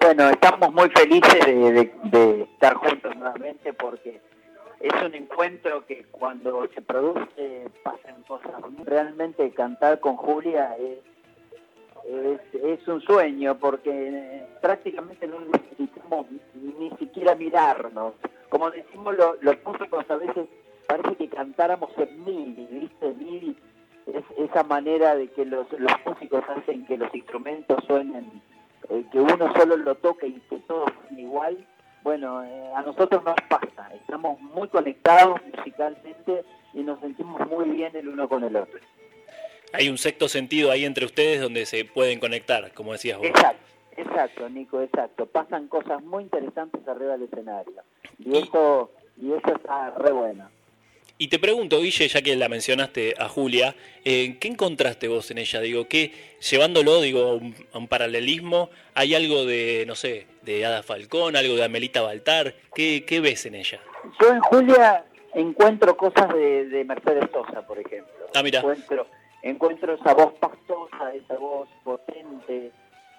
Bueno, 0.00 0.28
estamos 0.30 0.72
muy 0.72 0.90
felices 0.90 1.46
de, 1.46 1.54
de- 1.72 1.92
de 2.04 2.42
estar 2.42 2.74
juntos 2.74 3.16
nuevamente 3.16 3.72
porque 3.72 4.20
es 4.84 5.02
un 5.02 5.14
encuentro 5.14 5.86
que 5.86 6.04
cuando 6.10 6.68
se 6.74 6.82
produce 6.82 7.70
pasan 7.82 8.22
cosas. 8.28 8.52
Realmente 8.84 9.50
cantar 9.52 9.98
con 9.98 10.16
Julia 10.16 10.76
es, 10.76 12.40
es, 12.52 12.86
un 12.86 13.00
sueño 13.00 13.56
porque 13.58 13.90
eh, 13.90 14.46
prácticamente 14.60 15.26
no 15.26 15.40
necesitamos 15.40 16.26
ni 16.54 16.90
siquiera 16.98 17.34
mirarnos. 17.34 18.12
Como 18.50 18.70
decimos 18.70 19.16
los 19.40 19.56
músicos 19.64 20.04
a 20.10 20.16
veces 20.16 20.48
parece 20.86 21.16
que 21.16 21.28
cantáramos 21.28 21.90
en 21.96 22.22
mil, 22.22 22.68
¿viste? 22.70 23.14
Mil 23.14 23.56
es 24.06 24.24
esa 24.36 24.64
manera 24.64 25.16
de 25.16 25.28
que 25.28 25.46
los, 25.46 25.66
los 25.72 25.92
músicos 26.04 26.44
hacen 26.46 26.84
que 26.84 26.98
los 26.98 27.12
instrumentos 27.14 27.82
suenen, 27.86 28.42
eh, 28.90 29.02
que 29.10 29.18
uno 29.18 29.50
solo 29.56 29.78
lo 29.78 29.94
toque 29.94 30.26
y 30.26 30.40
que 30.50 30.58
todos 30.58 30.90
suenen 31.08 31.24
igual 31.24 31.66
bueno, 32.04 32.44
eh, 32.44 32.70
a 32.76 32.82
nosotros 32.82 33.24
nos 33.24 33.34
pasa, 33.48 33.90
estamos 33.94 34.38
muy 34.40 34.68
conectados 34.68 35.40
musicalmente 35.56 36.44
y 36.74 36.82
nos 36.82 37.00
sentimos 37.00 37.48
muy 37.48 37.70
bien 37.70 37.96
el 37.96 38.08
uno 38.08 38.28
con 38.28 38.44
el 38.44 38.54
otro. 38.54 38.78
Hay 39.72 39.88
un 39.88 39.96
sexto 39.96 40.28
sentido 40.28 40.70
ahí 40.70 40.84
entre 40.84 41.06
ustedes 41.06 41.40
donde 41.40 41.64
se 41.64 41.86
pueden 41.86 42.20
conectar, 42.20 42.72
como 42.74 42.92
decías 42.92 43.18
vos. 43.18 43.26
Exacto, 43.26 43.64
exacto, 43.96 44.48
Nico, 44.50 44.82
exacto. 44.82 45.26
Pasan 45.26 45.66
cosas 45.66 46.04
muy 46.04 46.24
interesantes 46.24 46.86
arriba 46.86 47.14
del 47.14 47.22
escenario. 47.22 47.82
Y, 48.18 48.36
eso, 48.36 48.92
y 49.20 49.32
eso 49.32 49.56
está 49.56 49.90
re 49.92 50.12
bueno. 50.12 50.48
Y 51.16 51.28
te 51.28 51.38
pregunto, 51.38 51.80
Guille, 51.80 52.08
ya 52.08 52.22
que 52.22 52.34
la 52.34 52.48
mencionaste 52.48 53.14
a 53.16 53.28
Julia, 53.28 53.76
eh, 54.04 54.36
¿qué 54.40 54.48
encontraste 54.48 55.06
vos 55.06 55.30
en 55.30 55.38
ella? 55.38 55.60
Digo, 55.60 55.86
que 55.86 56.12
llevándolo, 56.40 57.00
digo, 57.00 57.40
a 57.72 57.78
un, 57.78 57.86
paralelismo, 57.86 58.68
¿hay 58.94 59.14
algo 59.14 59.44
de, 59.44 59.84
no 59.86 59.94
sé, 59.94 60.26
de 60.42 60.66
Ada 60.66 60.82
Falcón, 60.82 61.36
algo 61.36 61.54
de 61.54 61.64
Amelita 61.64 62.02
Baltar? 62.02 62.54
¿Qué, 62.74 63.04
qué 63.06 63.20
ves 63.20 63.46
en 63.46 63.54
ella? 63.54 63.78
Yo 64.20 64.30
en 64.32 64.40
Julia 64.40 65.04
encuentro 65.34 65.96
cosas 65.96 66.34
de, 66.34 66.84
Mercedes 66.84 67.30
Sosa, 67.32 67.64
por 67.64 67.78
ejemplo. 67.78 68.26
Ah, 68.34 68.42
mira. 68.42 68.58
Encuentro, 68.58 69.06
encuentro 69.42 69.94
esa 69.94 70.14
voz 70.14 70.32
pastosa, 70.40 71.14
esa 71.14 71.36
voz 71.36 71.68
potente, 71.84 72.72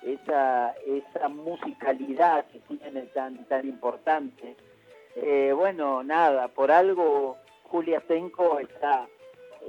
esa, 0.04 0.76
esa 0.86 1.30
musicalidad 1.30 2.46
que 2.48 2.60
tiene 2.60 3.04
tan, 3.14 3.46
tan 3.46 3.66
importante. 3.66 4.58
Eh, 5.16 5.54
bueno, 5.56 6.04
nada, 6.04 6.50
por 6.50 6.72
algo 6.72 7.38
Julia 7.70 8.02
Senko 8.08 8.60
está 8.60 9.08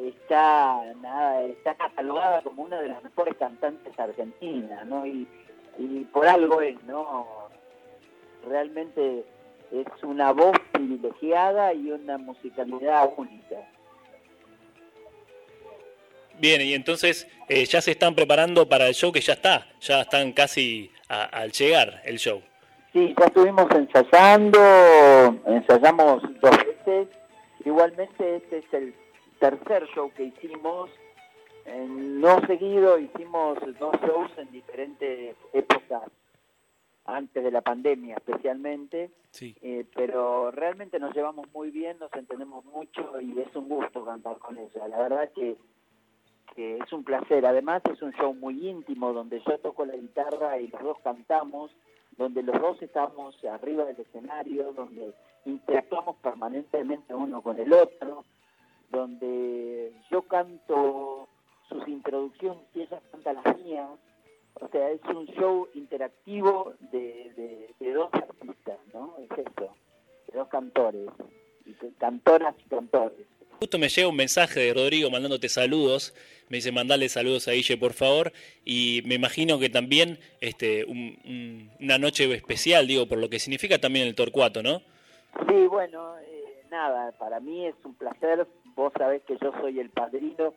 está 0.05 0.83
nada 1.01 1.43
está 1.45 1.75
catalogada 1.75 2.43
como 2.43 2.65
una 2.65 2.81
de 2.81 2.89
las 2.89 3.03
mejores 3.03 3.35
cantantes 3.39 3.99
argentinas, 3.99 4.87
¿no? 4.87 5.07
Y, 5.07 5.27
por 6.13 6.27
algo 6.27 6.63
es, 6.63 6.83
¿no? 6.85 7.27
Realmente 8.47 9.25
es 9.71 9.87
una 10.03 10.33
voz 10.33 10.57
privilegiada 10.73 11.75
y 11.75 11.91
una 11.91 12.17
musicalidad 12.17 13.13
única. 13.17 13.57
Bien, 16.39 16.63
y 16.63 16.73
entonces 16.73 17.29
eh, 17.49 17.67
ya 17.67 17.83
se 17.83 17.91
están 17.91 18.15
preparando 18.15 18.67
para 18.69 18.89
el 18.89 18.95
show 18.95 19.13
que 19.13 19.21
ya 19.21 19.35
está, 19.35 19.67
ya 19.81 20.03
están 20.03 20.33
casi 20.33 20.91
al 21.09 21.53
llegar 21.53 22.01
el 22.05 22.19
show. 22.19 22.41
Sí, 22.95 23.15
ya 23.19 23.27
estuvimos 23.27 23.67
ensayando, 23.73 24.59
ensayamos 25.47 26.23
dos 26.41 26.57
veces 26.87 27.09
Igualmente 27.67 28.37
este 28.37 28.59
es 28.59 28.73
el 28.73 28.95
tercer 29.41 29.89
show 29.89 30.13
que 30.13 30.23
hicimos. 30.23 30.89
no 31.67 32.41
seguido, 32.47 32.97
hicimos 32.97 33.59
dos 33.81 33.93
shows 34.03 34.31
en 34.39 34.53
diferentes 34.53 35.35
épocas, 35.53 36.05
antes 37.07 37.43
de 37.43 37.51
la 37.51 37.63
pandemia 37.63 38.19
especialmente. 38.19 39.11
Eh, 39.41 39.85
pero 39.97 40.53
realmente 40.53 41.01
nos 41.01 41.13
llevamos 41.13 41.53
muy 41.53 41.73
bien, 41.73 41.99
nos 41.99 42.13
entendemos 42.15 42.65
mucho 42.67 43.21
y 43.21 43.37
es 43.41 43.55
un 43.57 43.69
gusto 43.69 44.05
cantar 44.05 44.39
con 44.39 44.57
ella. 44.59 44.87
La 44.87 44.99
verdad 44.99 45.29
que, 45.35 45.57
que 46.55 46.79
es 46.79 46.93
un 46.93 47.03
placer. 47.03 47.45
Además 47.47 47.83
es 47.93 48.01
un 48.01 48.13
show 48.13 48.33
muy 48.33 48.69
íntimo 48.69 49.13
donde 49.13 49.43
yo 49.45 49.59
toco 49.59 49.85
la 49.85 49.97
guitarra 49.97 50.61
y 50.61 50.69
los 50.69 50.83
dos 50.83 50.99
cantamos, 51.03 51.73
donde 52.17 52.45
los 52.45 52.61
dos 52.61 52.81
estamos 52.81 53.37
arriba 53.45 53.85
del 53.87 54.01
escenario, 54.01 54.73
donde 54.73 55.13
interactuamos 55.47 56.17
permanentemente 56.17 57.15
uno 57.15 57.41
con 57.41 57.59
el 57.59 57.73
otro, 57.73 58.25
donde 58.91 59.93
yo 60.11 60.23
canto 60.23 61.29
sus 61.69 61.87
introducciones 61.89 62.65
y 62.75 62.83
ella 62.83 63.01
canta 63.11 63.33
las 63.33 63.59
mías. 63.61 63.89
O 64.61 64.69
sea, 64.69 64.91
es 64.91 65.01
un 65.05 65.27
show 65.27 65.69
interactivo 65.75 66.75
de, 66.93 67.75
dos 67.95 68.09
artistas, 68.13 68.79
¿no? 68.93 69.15
Es 69.19 69.39
eso, 69.39 69.75
de 70.27 70.39
dos 70.39 70.49
cantores, 70.49 71.09
cantoras 71.99 72.55
y 72.65 72.69
cantores. 72.69 73.27
Justo 73.59 73.79
me 73.79 73.89
llega 73.89 74.09
un 74.09 74.17
mensaje 74.17 74.61
de 74.61 74.75
Rodrigo 74.75 75.11
mandándote 75.11 75.49
saludos. 75.49 76.15
Me 76.49 76.59
dice, 76.59 76.73
mandale 76.73 77.09
saludos 77.09 77.49
a 77.49 77.53
Guille, 77.53 77.79
por 77.79 77.95
favor. 77.95 78.33
Y 78.65 79.03
me 79.07 79.15
imagino 79.15 79.59
que 79.59 79.71
también 79.71 80.19
este, 80.41 80.85
una 80.85 81.99
noche 81.99 82.33
especial, 82.35 82.87
digo, 82.87 83.07
por 83.07 83.19
lo 83.19 83.31
que 83.31 83.39
significa 83.39 83.79
también 83.79 84.07
el 84.07 84.15
Torcuato, 84.15 84.63
¿no? 84.63 84.83
Sí, 85.45 85.67
bueno, 85.67 86.19
eh, 86.19 86.65
nada, 86.71 87.13
para 87.13 87.41
mí 87.41 87.67
es 87.67 87.75
un 87.85 87.95
placer. 87.95 88.47
Vos 88.75 88.93
sabés 88.97 89.23
que 89.23 89.37
yo 89.37 89.53
soy 89.61 89.81
el 89.81 89.91
padrino 89.91 90.55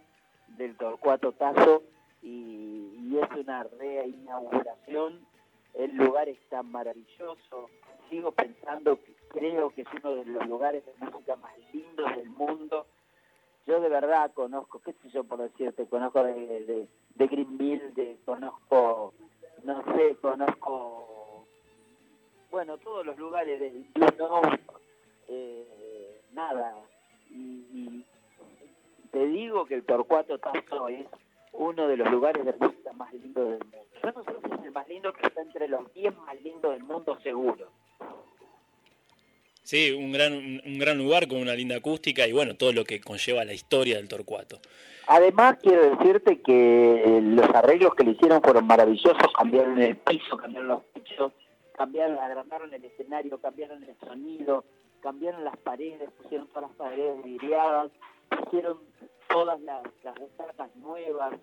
del 0.57 0.75
Torcuato 0.77 1.31
Tazo 1.33 1.83
y, 2.21 3.17
es 3.17 3.45
una 3.45 3.63
reinauguración. 3.63 5.19
El 5.73 5.95
lugar 5.97 6.29
está 6.29 6.63
maravilloso. 6.63 7.69
Sigo 8.09 8.31
pensando 8.31 8.97
que 8.97 9.13
creo 9.29 9.71
que 9.71 9.81
es 9.81 9.87
uno 10.01 10.15
de 10.15 10.25
los 10.25 10.47
lugares 10.47 10.85
de 10.85 10.93
música 11.05 11.35
más 11.35 11.51
lindos 11.73 12.15
del 12.15 12.29
mundo. 12.29 12.85
Yo 13.67 13.81
de 13.81 13.89
verdad 13.89 14.31
conozco, 14.33 14.79
qué 14.79 14.93
sé 14.93 15.09
yo 15.09 15.25
por 15.25 15.39
decirte, 15.39 15.85
conozco 15.87 16.23
de, 16.23 16.87
de, 17.15 17.27
Greenville, 17.27 17.91
de, 17.91 18.17
conozco, 18.25 19.13
no 19.63 19.83
sé, 19.93 20.15
conozco 20.21 21.18
bueno, 22.51 22.77
todos 22.77 23.05
los 23.05 23.17
lugares 23.17 23.59
del 23.59 23.85
Blue 23.93 24.07
eh, 25.27 26.21
nada. 26.33 26.75
Y, 27.29 28.03
te 29.11 29.25
digo 29.25 29.65
que 29.65 29.75
el 29.75 29.83
Torcuato 29.83 30.37
Tazo 30.37 30.87
es 30.87 31.05
uno 31.53 31.87
de 31.87 31.97
los 31.97 32.11
lugares 32.11 32.45
de 32.45 32.53
música 32.53 32.93
más 32.93 33.11
lindos 33.13 33.49
del 33.49 33.59
mundo. 33.59 33.77
Yo 34.03 34.11
no 34.11 34.23
sé 34.23 34.31
si 34.31 34.53
es 34.53 34.65
el 34.65 34.71
más 34.71 34.87
lindo, 34.87 35.13
pero 35.13 35.27
está 35.27 35.41
entre 35.41 35.67
los 35.67 35.93
10 35.93 36.15
más 36.17 36.41
lindos 36.41 36.71
del 36.73 36.83
mundo 36.83 37.17
seguro. 37.23 37.71
Sí, 39.63 39.91
un 39.91 40.11
gran, 40.11 40.33
un 40.33 40.79
gran 40.79 40.97
lugar 40.97 41.27
con 41.27 41.39
una 41.39 41.53
linda 41.53 41.77
acústica 41.77 42.27
y 42.27 42.31
bueno, 42.31 42.55
todo 42.55 42.71
lo 42.73 42.83
que 42.83 43.01
conlleva 43.01 43.45
la 43.45 43.53
historia 43.53 43.97
del 43.97 44.07
Torcuato. 44.07 44.59
Además, 45.07 45.57
quiero 45.61 45.95
decirte 45.95 46.39
que 46.41 47.19
los 47.21 47.49
arreglos 47.49 47.95
que 47.95 48.03
le 48.03 48.11
hicieron 48.11 48.41
fueron 48.41 48.67
maravillosos, 48.67 49.33
cambiaron 49.35 49.81
el 49.81 49.97
piso, 49.97 50.37
cambiaron 50.37 50.67
los 50.67 50.83
pisos, 50.85 51.33
cambiaron, 51.79 52.19
agrandaron 52.19 52.73
el 52.73 52.83
escenario, 52.83 53.39
cambiaron 53.39 53.81
el 53.81 53.95
sonido, 53.99 54.65
cambiaron 54.99 55.45
las 55.45 55.55
paredes, 55.55 56.11
pusieron 56.21 56.47
todas 56.47 56.63
las 56.63 56.75
paredes 56.75 57.23
vidriadas, 57.23 57.89
pusieron 58.27 58.79
todas 59.29 59.61
las, 59.61 59.83
las 60.03 60.75
nuevas. 60.75 61.35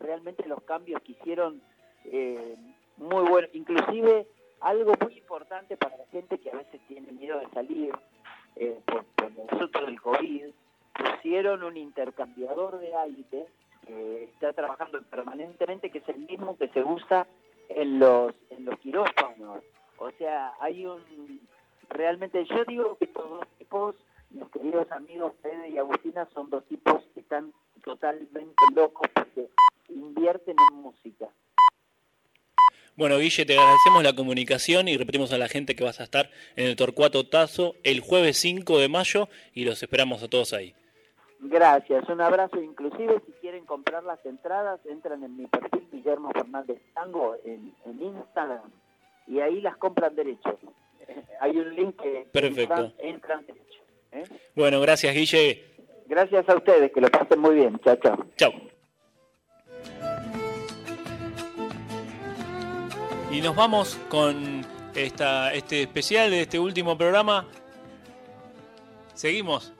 Realmente 0.00 0.48
los 0.48 0.62
cambios 0.62 1.02
que 1.02 1.12
hicieron 1.12 1.60
eh, 2.06 2.56
muy 2.96 3.28
buenos. 3.28 3.50
Inclusive 3.52 4.26
algo 4.60 4.94
muy 4.98 5.18
importante 5.18 5.76
para 5.76 5.98
la 5.98 6.06
gente 6.06 6.38
que 6.38 6.50
a 6.50 6.56
veces 6.56 6.80
tiene 6.88 7.12
miedo 7.12 7.38
de 7.38 7.50
salir 7.50 7.92
eh, 8.56 8.80
por, 8.86 9.04
por 9.04 9.86
del 9.86 10.00
COVID, 10.00 10.46
pusieron 10.94 11.64
un 11.64 11.76
intercambiador 11.76 12.78
de 12.78 12.94
aire 12.94 13.46
que 13.86 14.24
está 14.24 14.54
trabajando 14.54 15.02
permanentemente, 15.02 15.90
que 15.90 15.98
es 15.98 16.08
el 16.08 16.20
mismo 16.20 16.56
que 16.56 16.68
se 16.68 16.82
usa 16.82 17.26
en 17.68 17.98
los, 17.98 18.34
en 18.50 18.64
los 18.64 18.78
quirófanos. 18.80 19.62
O 19.98 20.10
sea, 20.12 20.52
hay 20.60 20.86
un... 20.86 21.40
Realmente 21.90 22.44
yo 22.46 22.64
digo 22.64 22.96
que 22.98 23.04
estos 23.04 23.28
dos 23.28 23.46
tipos, 23.58 23.94
mis 24.30 24.48
queridos 24.50 24.90
amigos 24.90 25.32
Fede 25.42 25.68
y 25.68 25.78
Agustina, 25.78 26.28
son 26.34 26.50
dos 26.50 26.64
tipos 26.66 27.02
que 27.14 27.20
están 27.20 27.52
totalmente 27.84 28.54
locos 28.74 29.08
porque 29.14 29.48
invierten 29.88 30.56
en 30.70 30.76
música. 30.76 31.28
Bueno, 32.96 33.18
Guille, 33.18 33.44
te 33.44 33.58
agradecemos 33.58 34.04
la 34.04 34.14
comunicación 34.14 34.86
y 34.86 34.96
repetimos 34.96 35.32
a 35.32 35.38
la 35.38 35.48
gente 35.48 35.74
que 35.74 35.82
vas 35.82 36.00
a 36.00 36.04
estar 36.04 36.30
en 36.54 36.66
el 36.66 36.76
Torcuato 36.76 37.26
Tazo 37.26 37.74
el 37.82 38.00
jueves 38.00 38.38
5 38.38 38.78
de 38.78 38.88
mayo 38.88 39.28
y 39.52 39.64
los 39.64 39.82
esperamos 39.82 40.22
a 40.22 40.28
todos 40.28 40.52
ahí. 40.52 40.74
Gracias, 41.44 42.08
un 42.08 42.20
abrazo. 42.20 42.60
Inclusive 42.60 43.20
si 43.26 43.32
quieren 43.40 43.64
comprar 43.64 44.02
las 44.02 44.24
entradas, 44.24 44.80
entran 44.86 45.22
en 45.22 45.36
mi 45.36 45.46
perfil 45.46 45.86
Guillermo 45.92 46.30
Fernández 46.32 46.80
Tango 46.94 47.36
en, 47.44 47.74
Instagram 48.00 48.70
y 49.26 49.40
ahí 49.40 49.60
las 49.60 49.76
compran 49.76 50.14
derecho. 50.14 50.58
hay 51.40 51.56
un 51.58 51.74
link 51.74 52.00
que 52.00 52.26
Perfecto. 52.32 52.92
Entran, 52.98 53.46
derecho. 53.46 53.80
¿eh? 54.12 54.24
Bueno, 54.54 54.80
gracias 54.80 55.14
Guille. 55.14 55.64
Gracias 56.06 56.48
a 56.48 56.56
ustedes, 56.56 56.92
que 56.92 57.00
lo 57.00 57.08
pasen 57.08 57.40
muy 57.40 57.54
bien. 57.54 57.78
Chao, 57.80 57.96
chao. 57.96 58.26
Chao. 58.36 58.52
Y 63.30 63.40
nos 63.40 63.56
vamos 63.56 63.96
con 64.08 64.62
esta, 64.94 65.52
este 65.52 65.82
especial 65.82 66.30
de 66.30 66.42
este 66.42 66.58
último 66.58 66.96
programa 66.96 67.46
Seguimos. 69.14 69.72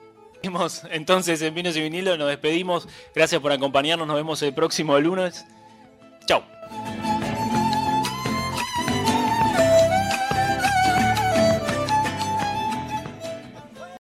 Entonces 0.91 1.41
en 1.41 1.53
Vinos 1.53 1.75
y 1.75 1.81
Vinilo. 1.81 2.17
Nos 2.17 2.29
despedimos. 2.29 2.87
Gracias 3.13 3.41
por 3.41 3.51
acompañarnos. 3.51 4.07
Nos 4.07 4.15
vemos 4.15 4.41
el 4.41 4.53
próximo 4.53 4.99
lunes. 4.99 5.45
Chao. 6.25 6.54